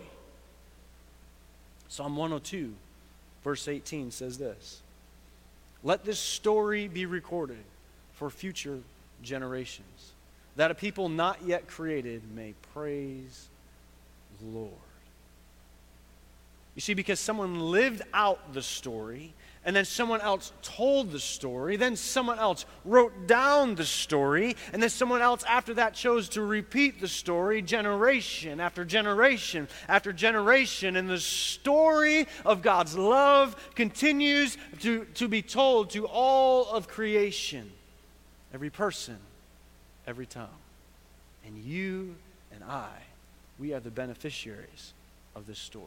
Psalm 1.86 2.16
102, 2.16 2.74
verse 3.44 3.68
18 3.68 4.10
says 4.10 4.38
this 4.38 4.82
Let 5.84 6.04
this 6.04 6.18
story 6.18 6.88
be 6.88 7.06
recorded 7.06 7.62
for 8.14 8.28
future 8.28 8.80
generations 9.22 10.14
that 10.56 10.70
a 10.70 10.74
people 10.74 11.08
not 11.08 11.38
yet 11.44 11.68
created 11.68 12.22
may 12.34 12.54
praise 12.72 13.48
the 14.40 14.46
Lord. 14.46 14.72
You 16.74 16.80
see, 16.80 16.94
because 16.94 17.20
someone 17.20 17.58
lived 17.58 18.02
out 18.12 18.52
the 18.52 18.62
story, 18.62 19.32
and 19.64 19.74
then 19.74 19.86
someone 19.86 20.20
else 20.20 20.52
told 20.62 21.10
the 21.10 21.18
story, 21.18 21.76
then 21.76 21.96
someone 21.96 22.38
else 22.38 22.66
wrote 22.84 23.26
down 23.26 23.74
the 23.74 23.84
story, 23.84 24.56
and 24.72 24.82
then 24.82 24.90
someone 24.90 25.22
else 25.22 25.42
after 25.44 25.74
that 25.74 25.94
chose 25.94 26.28
to 26.30 26.42
repeat 26.42 27.00
the 27.00 27.08
story 27.08 27.62
generation 27.62 28.60
after 28.60 28.84
generation 28.84 29.68
after 29.88 30.12
generation. 30.12 30.96
And 30.96 31.08
the 31.08 31.18
story 31.18 32.28
of 32.44 32.60
God's 32.60 32.96
love 32.96 33.56
continues 33.74 34.58
to, 34.80 35.06
to 35.14 35.28
be 35.28 35.40
told 35.40 35.90
to 35.90 36.06
all 36.06 36.70
of 36.70 36.88
creation, 36.88 37.72
every 38.52 38.70
person 38.70 39.18
every 40.06 40.26
time. 40.26 40.48
And 41.46 41.58
you 41.58 42.16
and 42.52 42.64
I, 42.64 42.90
we 43.58 43.72
are 43.72 43.80
the 43.80 43.90
beneficiaries 43.90 44.92
of 45.34 45.46
this 45.46 45.58
story, 45.58 45.84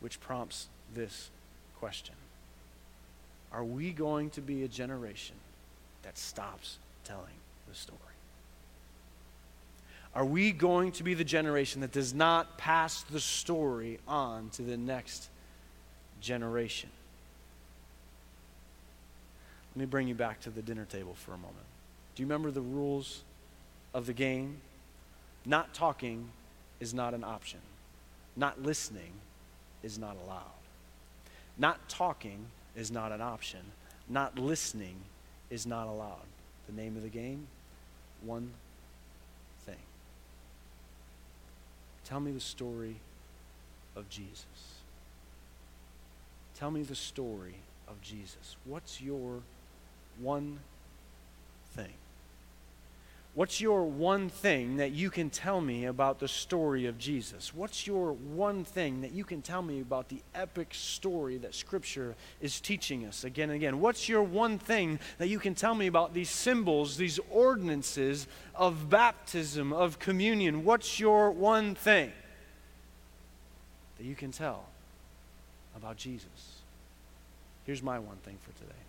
which 0.00 0.20
prompts 0.20 0.68
this 0.94 1.30
question 1.78 2.14
Are 3.52 3.64
we 3.64 3.92
going 3.92 4.30
to 4.30 4.40
be 4.40 4.64
a 4.64 4.68
generation 4.68 5.36
that 6.02 6.18
stops 6.18 6.78
telling 7.04 7.38
the 7.68 7.74
story? 7.74 7.98
Are 10.14 10.24
we 10.24 10.50
going 10.50 10.90
to 10.92 11.04
be 11.04 11.14
the 11.14 11.24
generation 11.24 11.82
that 11.82 11.92
does 11.92 12.12
not 12.12 12.58
pass 12.58 13.02
the 13.04 13.20
story 13.20 14.00
on 14.08 14.50
to 14.50 14.62
the 14.62 14.76
next 14.76 15.28
generation? 16.20 16.90
Let 19.74 19.80
me 19.80 19.86
bring 19.86 20.08
you 20.08 20.16
back 20.16 20.40
to 20.40 20.50
the 20.50 20.62
dinner 20.62 20.84
table 20.84 21.14
for 21.14 21.32
a 21.32 21.36
moment. 21.36 21.69
Do 22.20 22.22
you 22.22 22.26
remember 22.26 22.50
the 22.50 22.60
rules 22.60 23.22
of 23.94 24.04
the 24.04 24.12
game? 24.12 24.58
Not 25.46 25.72
talking 25.72 26.28
is 26.78 26.92
not 26.92 27.14
an 27.14 27.24
option. 27.24 27.60
Not 28.36 28.62
listening 28.62 29.12
is 29.82 29.98
not 29.98 30.18
allowed. 30.26 30.60
Not 31.56 31.88
talking 31.88 32.44
is 32.76 32.90
not 32.90 33.10
an 33.10 33.22
option. 33.22 33.60
Not 34.06 34.38
listening 34.38 34.96
is 35.48 35.66
not 35.66 35.86
allowed. 35.86 36.26
The 36.66 36.74
name 36.74 36.94
of 36.94 37.04
the 37.04 37.08
game? 37.08 37.46
One 38.22 38.50
thing. 39.64 39.80
Tell 42.04 42.20
me 42.20 42.32
the 42.32 42.40
story 42.40 42.96
of 43.96 44.10
Jesus. 44.10 44.44
Tell 46.54 46.70
me 46.70 46.82
the 46.82 46.94
story 46.94 47.54
of 47.88 47.98
Jesus. 48.02 48.56
What's 48.66 49.00
your 49.00 49.40
one 50.18 50.58
thing? 51.74 51.94
What's 53.34 53.60
your 53.60 53.84
one 53.84 54.28
thing 54.28 54.78
that 54.78 54.90
you 54.90 55.08
can 55.08 55.30
tell 55.30 55.60
me 55.60 55.84
about 55.84 56.18
the 56.18 56.26
story 56.26 56.86
of 56.86 56.98
Jesus? 56.98 57.54
What's 57.54 57.86
your 57.86 58.12
one 58.12 58.64
thing 58.64 59.02
that 59.02 59.12
you 59.12 59.22
can 59.22 59.40
tell 59.40 59.62
me 59.62 59.80
about 59.80 60.08
the 60.08 60.20
epic 60.34 60.74
story 60.74 61.36
that 61.38 61.54
Scripture 61.54 62.16
is 62.40 62.60
teaching 62.60 63.06
us 63.06 63.22
again 63.22 63.50
and 63.50 63.56
again? 63.56 63.80
What's 63.80 64.08
your 64.08 64.24
one 64.24 64.58
thing 64.58 64.98
that 65.18 65.28
you 65.28 65.38
can 65.38 65.54
tell 65.54 65.76
me 65.76 65.86
about 65.86 66.12
these 66.12 66.28
symbols, 66.28 66.96
these 66.96 67.20
ordinances 67.30 68.26
of 68.56 68.90
baptism, 68.90 69.72
of 69.72 70.00
communion? 70.00 70.64
What's 70.64 70.98
your 70.98 71.30
one 71.30 71.76
thing 71.76 72.10
that 73.98 74.04
you 74.04 74.16
can 74.16 74.32
tell 74.32 74.64
about 75.76 75.96
Jesus? 75.96 76.62
Here's 77.64 77.82
my 77.82 78.00
one 78.00 78.16
thing 78.16 78.38
for 78.42 78.50
today 78.58 78.80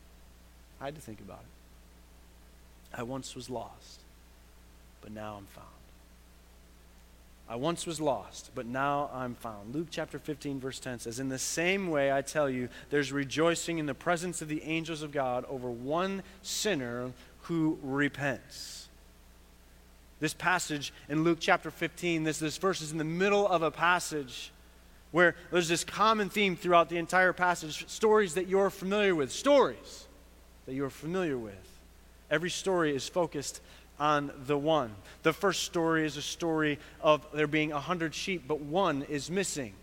I 0.82 0.86
had 0.86 0.96
to 0.96 1.02
think 1.02 1.22
about 1.22 1.42
it. 1.42 2.98
I 3.00 3.04
once 3.04 3.36
was 3.36 3.50
lost, 3.50 4.01
but 5.02 5.12
now 5.12 5.36
I'm 5.38 5.46
found. 5.48 5.68
I 7.50 7.56
once 7.56 7.86
was 7.86 8.00
lost, 8.00 8.52
but 8.56 8.66
now 8.66 9.10
I'm 9.14 9.36
found. 9.36 9.76
Luke 9.76 9.88
chapter 9.92 10.18
15, 10.18 10.62
verse 10.62 10.80
10 10.80 11.00
says, 11.00 11.20
In 11.20 11.28
the 11.28 11.38
same 11.38 11.90
way, 11.90 12.10
I 12.12 12.22
tell 12.22 12.50
you, 12.50 12.70
there's 12.90 13.12
rejoicing 13.12 13.78
in 13.78 13.88
the 13.88 13.94
presence 13.94 14.42
of 14.42 14.48
the 14.48 14.64
angels 14.64 15.02
of 15.02 15.12
God 15.12 15.44
over 15.50 15.70
one 15.70 16.24
sinner 16.42 17.12
who 17.42 17.78
repents. 17.84 18.88
This 20.22 20.34
passage 20.34 20.94
in 21.10 21.26
Luke 21.26 21.40
chapter 21.42 21.72
15, 21.72 22.24
this, 22.24 22.40
this 22.40 22.58
verse 22.58 22.80
is 22.80 22.94
in 22.94 22.98
the 22.98 23.04
middle 23.04 23.46
of 23.46 23.64
a 23.64 23.72
passage 23.72 24.52
where 25.12 25.36
there's 25.52 25.68
this 25.68 25.84
common 25.84 26.30
theme 26.30 26.56
throughout 26.56 26.88
the 26.88 26.98
entire 26.98 27.34
passage 27.34 27.86
stories 27.90 28.36
that 28.36 28.48
you're 28.48 28.70
familiar 28.70 29.14
with. 29.14 29.30
Stories 29.30 30.08
that 30.68 30.74
you're 30.74 30.90
familiar 30.90 31.38
with. 31.38 31.54
Every 32.30 32.50
story 32.50 32.96
is 32.96 33.10
focused 33.10 33.60
on 34.02 34.32
the 34.48 34.58
one. 34.58 34.96
The 35.22 35.32
first 35.32 35.62
story 35.62 36.08
is 36.08 36.18
a 36.18 36.24
story 36.24 36.80
of 37.02 37.24
there 37.34 37.46
being 37.46 37.72
a 37.72 37.80
hundred 37.80 38.16
sheep, 38.16 38.46
but 38.48 38.60
one 38.60 39.04
is 39.04 39.30
missing. 39.30 39.74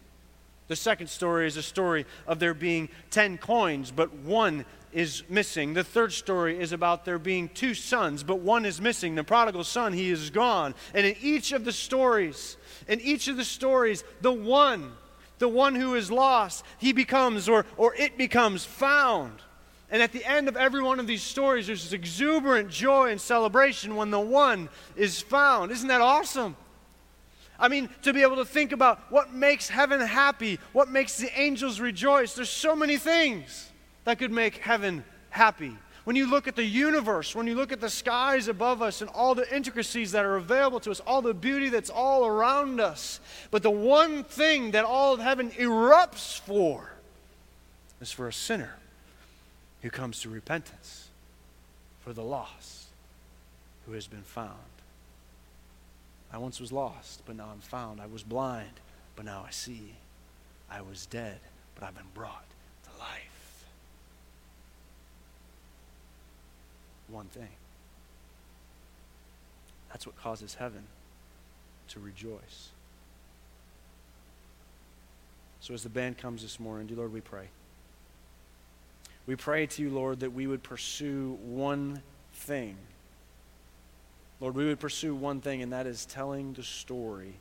The 0.67 0.75
second 0.75 1.07
story 1.07 1.47
is 1.47 1.57
a 1.57 1.63
story 1.63 2.05
of 2.27 2.41
there 2.41 2.53
being 2.53 2.89
ten 3.11 3.39
coins, 3.39 3.93
but 3.93 4.13
one 4.13 4.67
is 4.93 5.23
missing. 5.29 5.73
The 5.73 5.85
third 5.85 6.13
story 6.13 6.59
is 6.59 6.73
about 6.73 7.05
there 7.05 7.21
being 7.21 7.49
two 7.49 7.75
sons, 7.75 8.25
but 8.25 8.41
one 8.41 8.67
is 8.67 8.81
missing. 8.81 9.15
The 9.15 9.23
prodigal 9.23 9.63
son, 9.63 9.93
he 9.93 10.11
is 10.11 10.31
gone. 10.31 10.75
And 10.95 11.07
in 11.07 11.15
each 11.23 11.53
of 11.53 11.65
the 11.65 11.73
stories, 11.73 12.57
in 12.89 13.01
each 13.01 13.29
of 13.29 13.37
the 13.37 13.45
stories, 13.45 14.03
the 14.21 14.33
one, 14.33 14.95
the 15.39 15.49
one 15.49 15.77
who 15.77 15.95
is 15.95 16.11
lost, 16.11 16.65
he 16.79 16.93
becomes 16.93 17.49
or, 17.49 17.67
or 17.77 17.95
it 17.95 18.19
becomes 18.19 18.65
found. 18.65 19.43
And 19.91 20.03
at 20.03 20.13
the 20.13 20.25
end 20.25 20.49
of 20.49 20.57
every 20.57 20.83
one 20.83 21.01
of 21.01 21.07
these 21.07 21.23
stories, 21.23 21.67
there's 21.67 21.83
this 21.83 21.93
exuberant 21.93 22.71
joy 22.71 23.11
and 23.11 23.21
celebration 23.21 23.97
when 23.97 24.11
the 24.11 24.21
one 24.21 24.69
is 24.97 25.23
found. 25.23 25.73
Isn't 25.73 25.89
that 25.89 26.03
awesome? 26.03 26.57
I 27.59 27.69
mean, 27.69 27.89
to 28.03 28.13
be 28.13 28.23
able 28.23 28.37
to 28.37 28.45
think 28.45 28.73
about 28.73 29.01
what 29.11 29.33
makes 29.33 29.69
heaven 29.69 30.01
happy, 30.01 30.61
what 30.73 30.91
makes 30.91 31.17
the 31.17 31.31
angels 31.39 31.81
rejoice. 31.81 32.35
There's 32.35 32.51
so 32.51 32.77
many 32.77 32.99
things 32.99 33.71
that 34.05 34.19
could 34.19 34.31
make 34.31 34.59
heaven 34.59 35.05
happy. 35.31 35.77
When 36.05 36.17
you 36.17 36.31
look 36.31 36.49
at 36.49 36.57
the 36.57 36.65
universe, 36.65 37.35
when 37.35 37.47
you 37.47 37.55
look 37.55 37.73
at 37.73 37.81
the 37.81 37.91
skies 37.91 38.49
above 38.49 38.81
us 38.81 39.01
and 39.01 39.11
all 39.11 39.35
the 39.35 39.55
intricacies 39.55 40.13
that 40.13 40.25
are 40.25 40.37
available 40.37 40.81
to 40.81 40.91
us, 40.91 41.01
all 41.01 41.21
the 41.21 41.35
beauty 41.35 41.69
that's 41.69 41.91
all 41.91 42.27
around 42.27 42.81
us, 42.81 43.21
but 43.51 43.63
the 43.63 43.71
one 43.71 44.25
thing 44.25 44.71
that 44.71 44.85
all 44.85 45.15
of 45.15 45.21
heaven 45.21 45.51
erupts 45.51 46.39
for 46.41 46.93
is 48.01 48.13
for 48.13 48.29
a 48.29 48.33
sinner 48.33 48.75
who 49.83 49.91
comes 49.91 50.21
to 50.21 50.29
repentance 50.29 51.09
for 52.01 52.13
the 52.13 52.23
lost 52.23 52.87
who 53.87 53.93
has 53.93 54.07
been 54.07 54.23
found. 54.23 54.53
I 56.33 56.39
once 56.39 56.61
was 56.61 56.73
lost, 56.73 57.23
but 57.27 57.37
now 57.37 57.49
I'm 57.53 57.61
found. 57.61 58.01
I 58.01 58.07
was 58.07 58.23
blind, 58.23 58.81
but 59.17 59.25
now 59.25 59.45
I 59.47 59.51
see. 59.51 59.95
I 60.71 60.83
was 60.83 61.07
dead, 61.07 61.39
but 61.75 61.85
I've 61.85 61.95
been 61.95 62.05
brought 62.13 62.45
to 62.85 62.91
life. 62.99 63.65
One 67.09 67.27
thing. 67.27 67.49
That's 69.89 70.07
what 70.07 70.17
causes 70.17 70.55
heaven 70.55 70.85
to 71.89 72.01
rejoice. 72.01 72.71
So, 75.61 75.73
as 75.75 75.83
the 75.83 75.89
band 75.89 76.19
comes 76.19 76.43
this 76.43 76.61
morning, 76.61 76.87
dear 76.87 76.99
Lord, 76.99 77.13
we 77.13 77.21
pray. 77.21 77.49
We 79.29 79.37
pray 79.37 79.67
to 79.67 79.83
you, 79.83 79.91
Lord, 79.91 80.21
that 80.21 80.33
we 80.33 80.47
would 80.47 80.63
pursue 80.63 81.39
one 81.43 82.01
thing. 82.33 82.79
Lord, 84.41 84.55
we 84.55 84.65
would 84.65 84.81
pursue 84.81 85.15
one 85.15 85.43
thing, 85.43 85.61
and 85.61 85.75
that 85.75 85.87
is 85.87 86.07
telling 86.07 86.55
the 86.55 86.63
story 86.63 87.35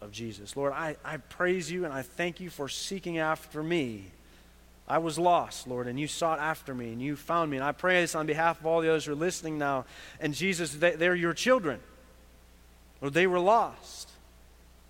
of 0.00 0.12
Jesus. 0.12 0.56
Lord, 0.56 0.72
I, 0.72 0.96
I 1.04 1.18
praise 1.18 1.70
you 1.70 1.84
and 1.84 1.92
I 1.92 2.00
thank 2.00 2.40
you 2.40 2.48
for 2.48 2.70
seeking 2.70 3.18
after 3.18 3.62
me. 3.62 4.06
I 4.88 4.96
was 4.96 5.18
lost, 5.18 5.68
Lord, 5.68 5.88
and 5.88 6.00
you 6.00 6.08
sought 6.08 6.38
after 6.38 6.74
me 6.74 6.90
and 6.90 7.02
you 7.02 7.16
found 7.16 7.50
me. 7.50 7.58
And 7.58 7.64
I 7.64 7.72
pray 7.72 8.00
this 8.00 8.14
on 8.14 8.24
behalf 8.24 8.60
of 8.60 8.66
all 8.66 8.80
the 8.80 8.88
others 8.88 9.04
who 9.04 9.12
are 9.12 9.16
listening 9.16 9.58
now. 9.58 9.84
And 10.20 10.32
Jesus, 10.32 10.72
they, 10.72 10.92
they're 10.92 11.14
your 11.14 11.34
children. 11.34 11.80
Lord, 13.02 13.12
they 13.12 13.26
were 13.26 13.38
lost. 13.38 14.10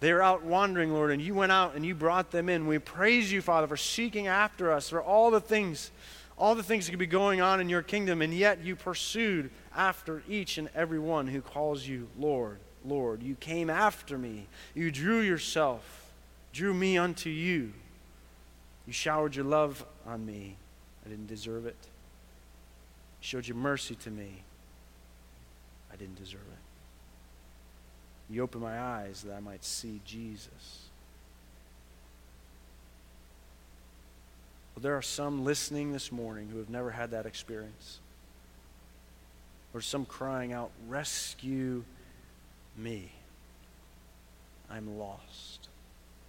They 0.05 0.13
were 0.13 0.23
out 0.23 0.45
wandering, 0.45 0.93
Lord, 0.93 1.13
and 1.13 1.23
you 1.23 1.33
went 1.35 1.51
out 1.51 1.77
and 1.77 1.83
you 1.83 1.95
brought 1.95 2.31
them 2.31 2.51
in. 2.51 2.67
We 2.67 2.79
praise 2.79 3.33
you, 3.33 3.41
Father, 3.41 3.67
for 3.67 3.79
seeking 3.79 4.27
after 4.27 4.71
us, 4.71 4.91
for 4.91 5.03
all 5.03 5.31
the 5.31 5.41
things, 5.41 5.91
all 6.37 6.55
the 6.55 6.63
things 6.63 6.85
that 6.85 6.93
could 6.93 6.99
be 6.99 7.07
going 7.07 7.41
on 7.41 7.59
in 7.59 7.71
your 7.71 7.81
kingdom, 7.81 8.21
and 8.21 8.35
yet 8.35 8.63
you 8.63 8.77
pursued 8.77 9.51
after 9.75 10.23
each 10.29 10.59
and 10.59 10.69
every 10.75 10.99
one 10.99 11.27
who 11.27 11.41
calls 11.41 11.87
you 11.87 12.07
Lord, 12.19 12.59
Lord. 12.85 13.23
You 13.23 13.35
came 13.37 13.71
after 13.71 14.19
me. 14.19 14.47
You 14.75 14.91
drew 14.91 15.21
yourself, 15.21 16.13
drew 16.53 16.75
me 16.75 16.99
unto 16.99 17.31
you. 17.31 17.73
You 18.87 18.93
showered 18.93 19.35
your 19.35 19.47
love 19.47 19.87
on 20.07 20.27
me. 20.27 20.57
I 21.07 21.09
didn't 21.09 21.29
deserve 21.29 21.65
it. 21.65 21.79
You 23.23 23.27
showed 23.27 23.49
your 23.49 23.57
mercy 23.57 23.95
to 23.95 24.11
me. 24.11 24.43
I 25.91 25.97
didn't 25.97 26.17
deserve 26.17 26.43
it. 26.53 26.64
You 28.35 28.43
open 28.43 28.61
my 28.61 28.81
eyes 28.81 29.23
that 29.23 29.33
I 29.33 29.39
might 29.39 29.65
see 29.65 30.01
Jesus. 30.05 30.89
Well, 34.75 34.83
there 34.83 34.97
are 34.97 35.03
some 35.03 35.45
listening 35.45 35.93
this 35.93 36.11
morning 36.11 36.49
who 36.49 36.59
have 36.59 36.69
never 36.69 36.91
had 36.91 37.13
that 37.13 37.27
experience. 37.27 38.01
Or 39.73 39.81
some 39.81 40.05
crying 40.05 40.53
out, 40.53 40.73
Rescue 40.89 41.85
me. 42.77 43.13
I'm 44.69 44.99
lost. 44.99 45.69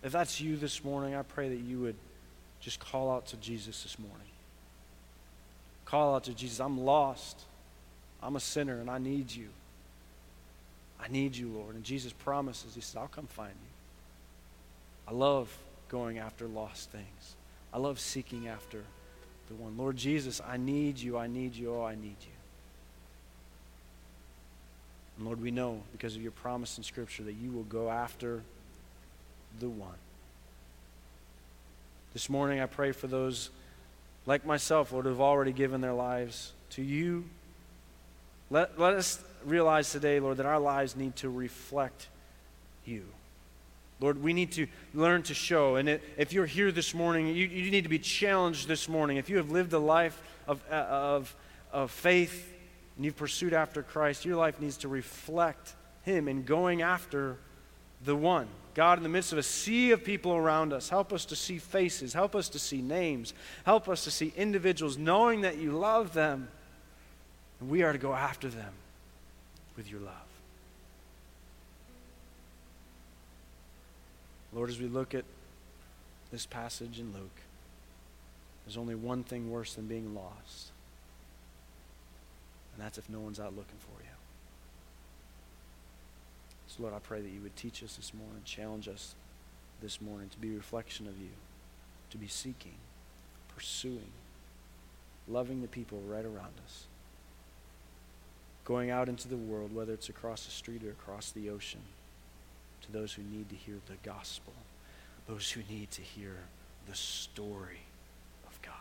If 0.03 0.11
that's 0.11 0.39
you 0.39 0.57
this 0.57 0.83
morning, 0.83 1.15
I 1.15 1.23
pray 1.23 1.49
that 1.49 1.59
you 1.59 1.79
would 1.79 1.95
just 2.59 2.79
call 2.79 3.11
out 3.11 3.25
to 3.27 3.37
Jesus 3.37 3.81
this 3.81 3.97
morning. 3.97 4.27
Call 5.85 6.13
out 6.13 6.25
to 6.25 6.35
Jesus. 6.35 6.59
I'm 6.59 6.85
lost. 6.85 7.41
I'm 8.21 8.35
a 8.35 8.39
sinner 8.39 8.79
and 8.79 8.91
I 8.91 8.99
need 8.99 9.31
you. 9.31 9.47
I 10.99 11.07
need 11.07 11.35
you, 11.35 11.49
Lord. 11.49 11.75
And 11.75 11.83
Jesus 11.83 12.13
promises, 12.13 12.75
He 12.75 12.81
says, 12.81 12.95
I'll 12.95 13.07
come 13.07 13.27
find 13.27 13.53
you. 13.53 13.69
I 15.07 15.13
love 15.13 15.55
going 15.89 16.17
after 16.17 16.47
lost 16.47 16.91
things. 16.91 17.35
I 17.73 17.77
love 17.77 17.99
seeking 17.99 18.47
after 18.47 18.83
the 19.47 19.55
one. 19.55 19.77
Lord 19.77 19.97
Jesus, 19.97 20.41
I 20.47 20.57
need 20.57 20.97
you. 20.97 21.17
I 21.17 21.27
need 21.27 21.55
you. 21.55 21.75
Oh, 21.75 21.83
I 21.83 21.95
need 21.95 22.15
you. 22.21 22.35
And 25.17 25.25
Lord, 25.25 25.41
we 25.41 25.51
know 25.51 25.81
because 25.91 26.15
of 26.15 26.21
your 26.21 26.31
promise 26.31 26.77
in 26.77 26.83
Scripture 26.83 27.23
that 27.23 27.33
you 27.33 27.51
will 27.51 27.63
go 27.63 27.89
after 27.89 28.41
the 29.59 29.69
one. 29.69 29.97
This 32.13 32.29
morning, 32.29 32.59
I 32.59 32.65
pray 32.65 32.91
for 32.91 33.07
those 33.07 33.49
like 34.25 34.45
myself, 34.45 34.91
Lord, 34.91 35.05
who 35.05 35.11
have 35.11 35.21
already 35.21 35.51
given 35.51 35.81
their 35.81 35.93
lives 35.93 36.53
to 36.71 36.81
you. 36.81 37.25
Let, 38.49 38.79
let 38.79 38.93
us 38.93 39.23
realize 39.45 39.91
today, 39.91 40.19
Lord, 40.19 40.37
that 40.37 40.45
our 40.45 40.59
lives 40.59 40.95
need 40.95 41.15
to 41.17 41.29
reflect 41.29 42.07
you. 42.85 43.05
Lord, 44.01 44.21
we 44.21 44.33
need 44.33 44.51
to 44.53 44.67
learn 44.93 45.23
to 45.23 45.33
show. 45.33 45.77
And 45.77 45.87
if 46.17 46.33
you're 46.33 46.45
here 46.45 46.71
this 46.71 46.93
morning, 46.93 47.27
you, 47.27 47.47
you 47.47 47.71
need 47.71 47.83
to 47.83 47.89
be 47.89 47.99
challenged 47.99 48.67
this 48.67 48.89
morning. 48.89 49.17
If 49.17 49.29
you 49.29 49.37
have 49.37 49.51
lived 49.51 49.71
a 49.73 49.79
life 49.79 50.21
of, 50.47 50.61
uh, 50.69 50.73
of, 50.73 51.35
of 51.71 51.91
faith 51.91 52.53
and 52.97 53.05
you've 53.05 53.15
pursued 53.15 53.53
after 53.53 53.83
Christ, 53.83 54.25
your 54.25 54.35
life 54.35 54.59
needs 54.59 54.77
to 54.77 54.89
reflect 54.89 55.73
Him 56.03 56.27
in 56.27 56.43
going 56.43 56.81
after 56.81 57.37
the 58.03 58.15
one. 58.15 58.47
God, 58.73 58.97
in 58.97 59.03
the 59.03 59.09
midst 59.09 59.31
of 59.31 59.37
a 59.37 59.43
sea 59.43 59.91
of 59.91 60.03
people 60.03 60.33
around 60.33 60.73
us, 60.73 60.89
help 60.89 61.13
us 61.13 61.23
to 61.25 61.35
see 61.35 61.57
faces, 61.57 62.11
help 62.11 62.35
us 62.35 62.49
to 62.49 62.59
see 62.59 62.81
names, 62.81 63.33
help 63.65 63.87
us 63.87 64.03
to 64.03 64.11
see 64.11 64.33
individuals, 64.35 64.97
knowing 64.97 65.41
that 65.41 65.57
you 65.57 65.71
love 65.71 66.13
them. 66.13 66.49
And 67.61 67.69
we 67.69 67.83
are 67.83 67.93
to 67.93 67.97
go 67.97 68.13
after 68.13 68.49
them 68.49 68.73
with 69.75 69.89
your 69.89 69.99
love. 69.99 70.13
Lord, 74.53 74.69
as 74.69 74.79
we 74.79 74.87
look 74.87 75.13
at 75.13 75.25
this 76.31 76.45
passage 76.45 76.99
in 76.99 77.13
Luke, 77.13 77.41
there's 78.65 78.77
only 78.77 78.95
one 78.95 79.23
thing 79.23 79.51
worse 79.51 79.73
than 79.73 79.87
being 79.87 80.15
lost, 80.15 80.71
and 82.73 82.83
that's 82.83 82.97
if 82.97 83.09
no 83.09 83.19
one's 83.19 83.39
out 83.39 83.55
looking 83.55 83.77
for 83.79 84.01
you. 84.01 84.09
So, 86.67 86.83
Lord, 86.83 86.95
I 86.95 86.99
pray 86.99 87.21
that 87.21 87.29
you 87.29 87.41
would 87.41 87.55
teach 87.55 87.83
us 87.83 87.95
this 87.95 88.13
morning, 88.13 88.41
challenge 88.45 88.87
us 88.87 89.15
this 89.81 90.01
morning 90.01 90.29
to 90.29 90.37
be 90.39 90.53
a 90.53 90.57
reflection 90.57 91.07
of 91.07 91.19
you, 91.19 91.29
to 92.09 92.17
be 92.17 92.27
seeking, 92.27 92.75
pursuing, 93.55 94.11
loving 95.27 95.61
the 95.61 95.67
people 95.67 96.01
right 96.07 96.25
around 96.25 96.53
us 96.65 96.85
going 98.65 98.89
out 98.89 99.07
into 99.07 99.27
the 99.27 99.37
world, 99.37 99.73
whether 99.73 99.93
it's 99.93 100.09
across 100.09 100.45
the 100.45 100.51
street 100.51 100.83
or 100.83 100.89
across 100.89 101.31
the 101.31 101.49
ocean, 101.49 101.81
to 102.81 102.91
those 102.91 103.13
who 103.13 103.21
need 103.21 103.47
to 103.49 103.55
hear 103.55 103.75
the 103.85 103.95
gospel, 104.03 104.53
those 105.27 105.51
who 105.51 105.61
need 105.69 105.89
to 105.91 106.01
hear 106.01 106.35
the 106.89 106.95
story 106.95 107.79
of 108.47 108.61
God. 108.61 108.73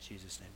In 0.00 0.08
Jesus' 0.08 0.40
name. 0.40 0.48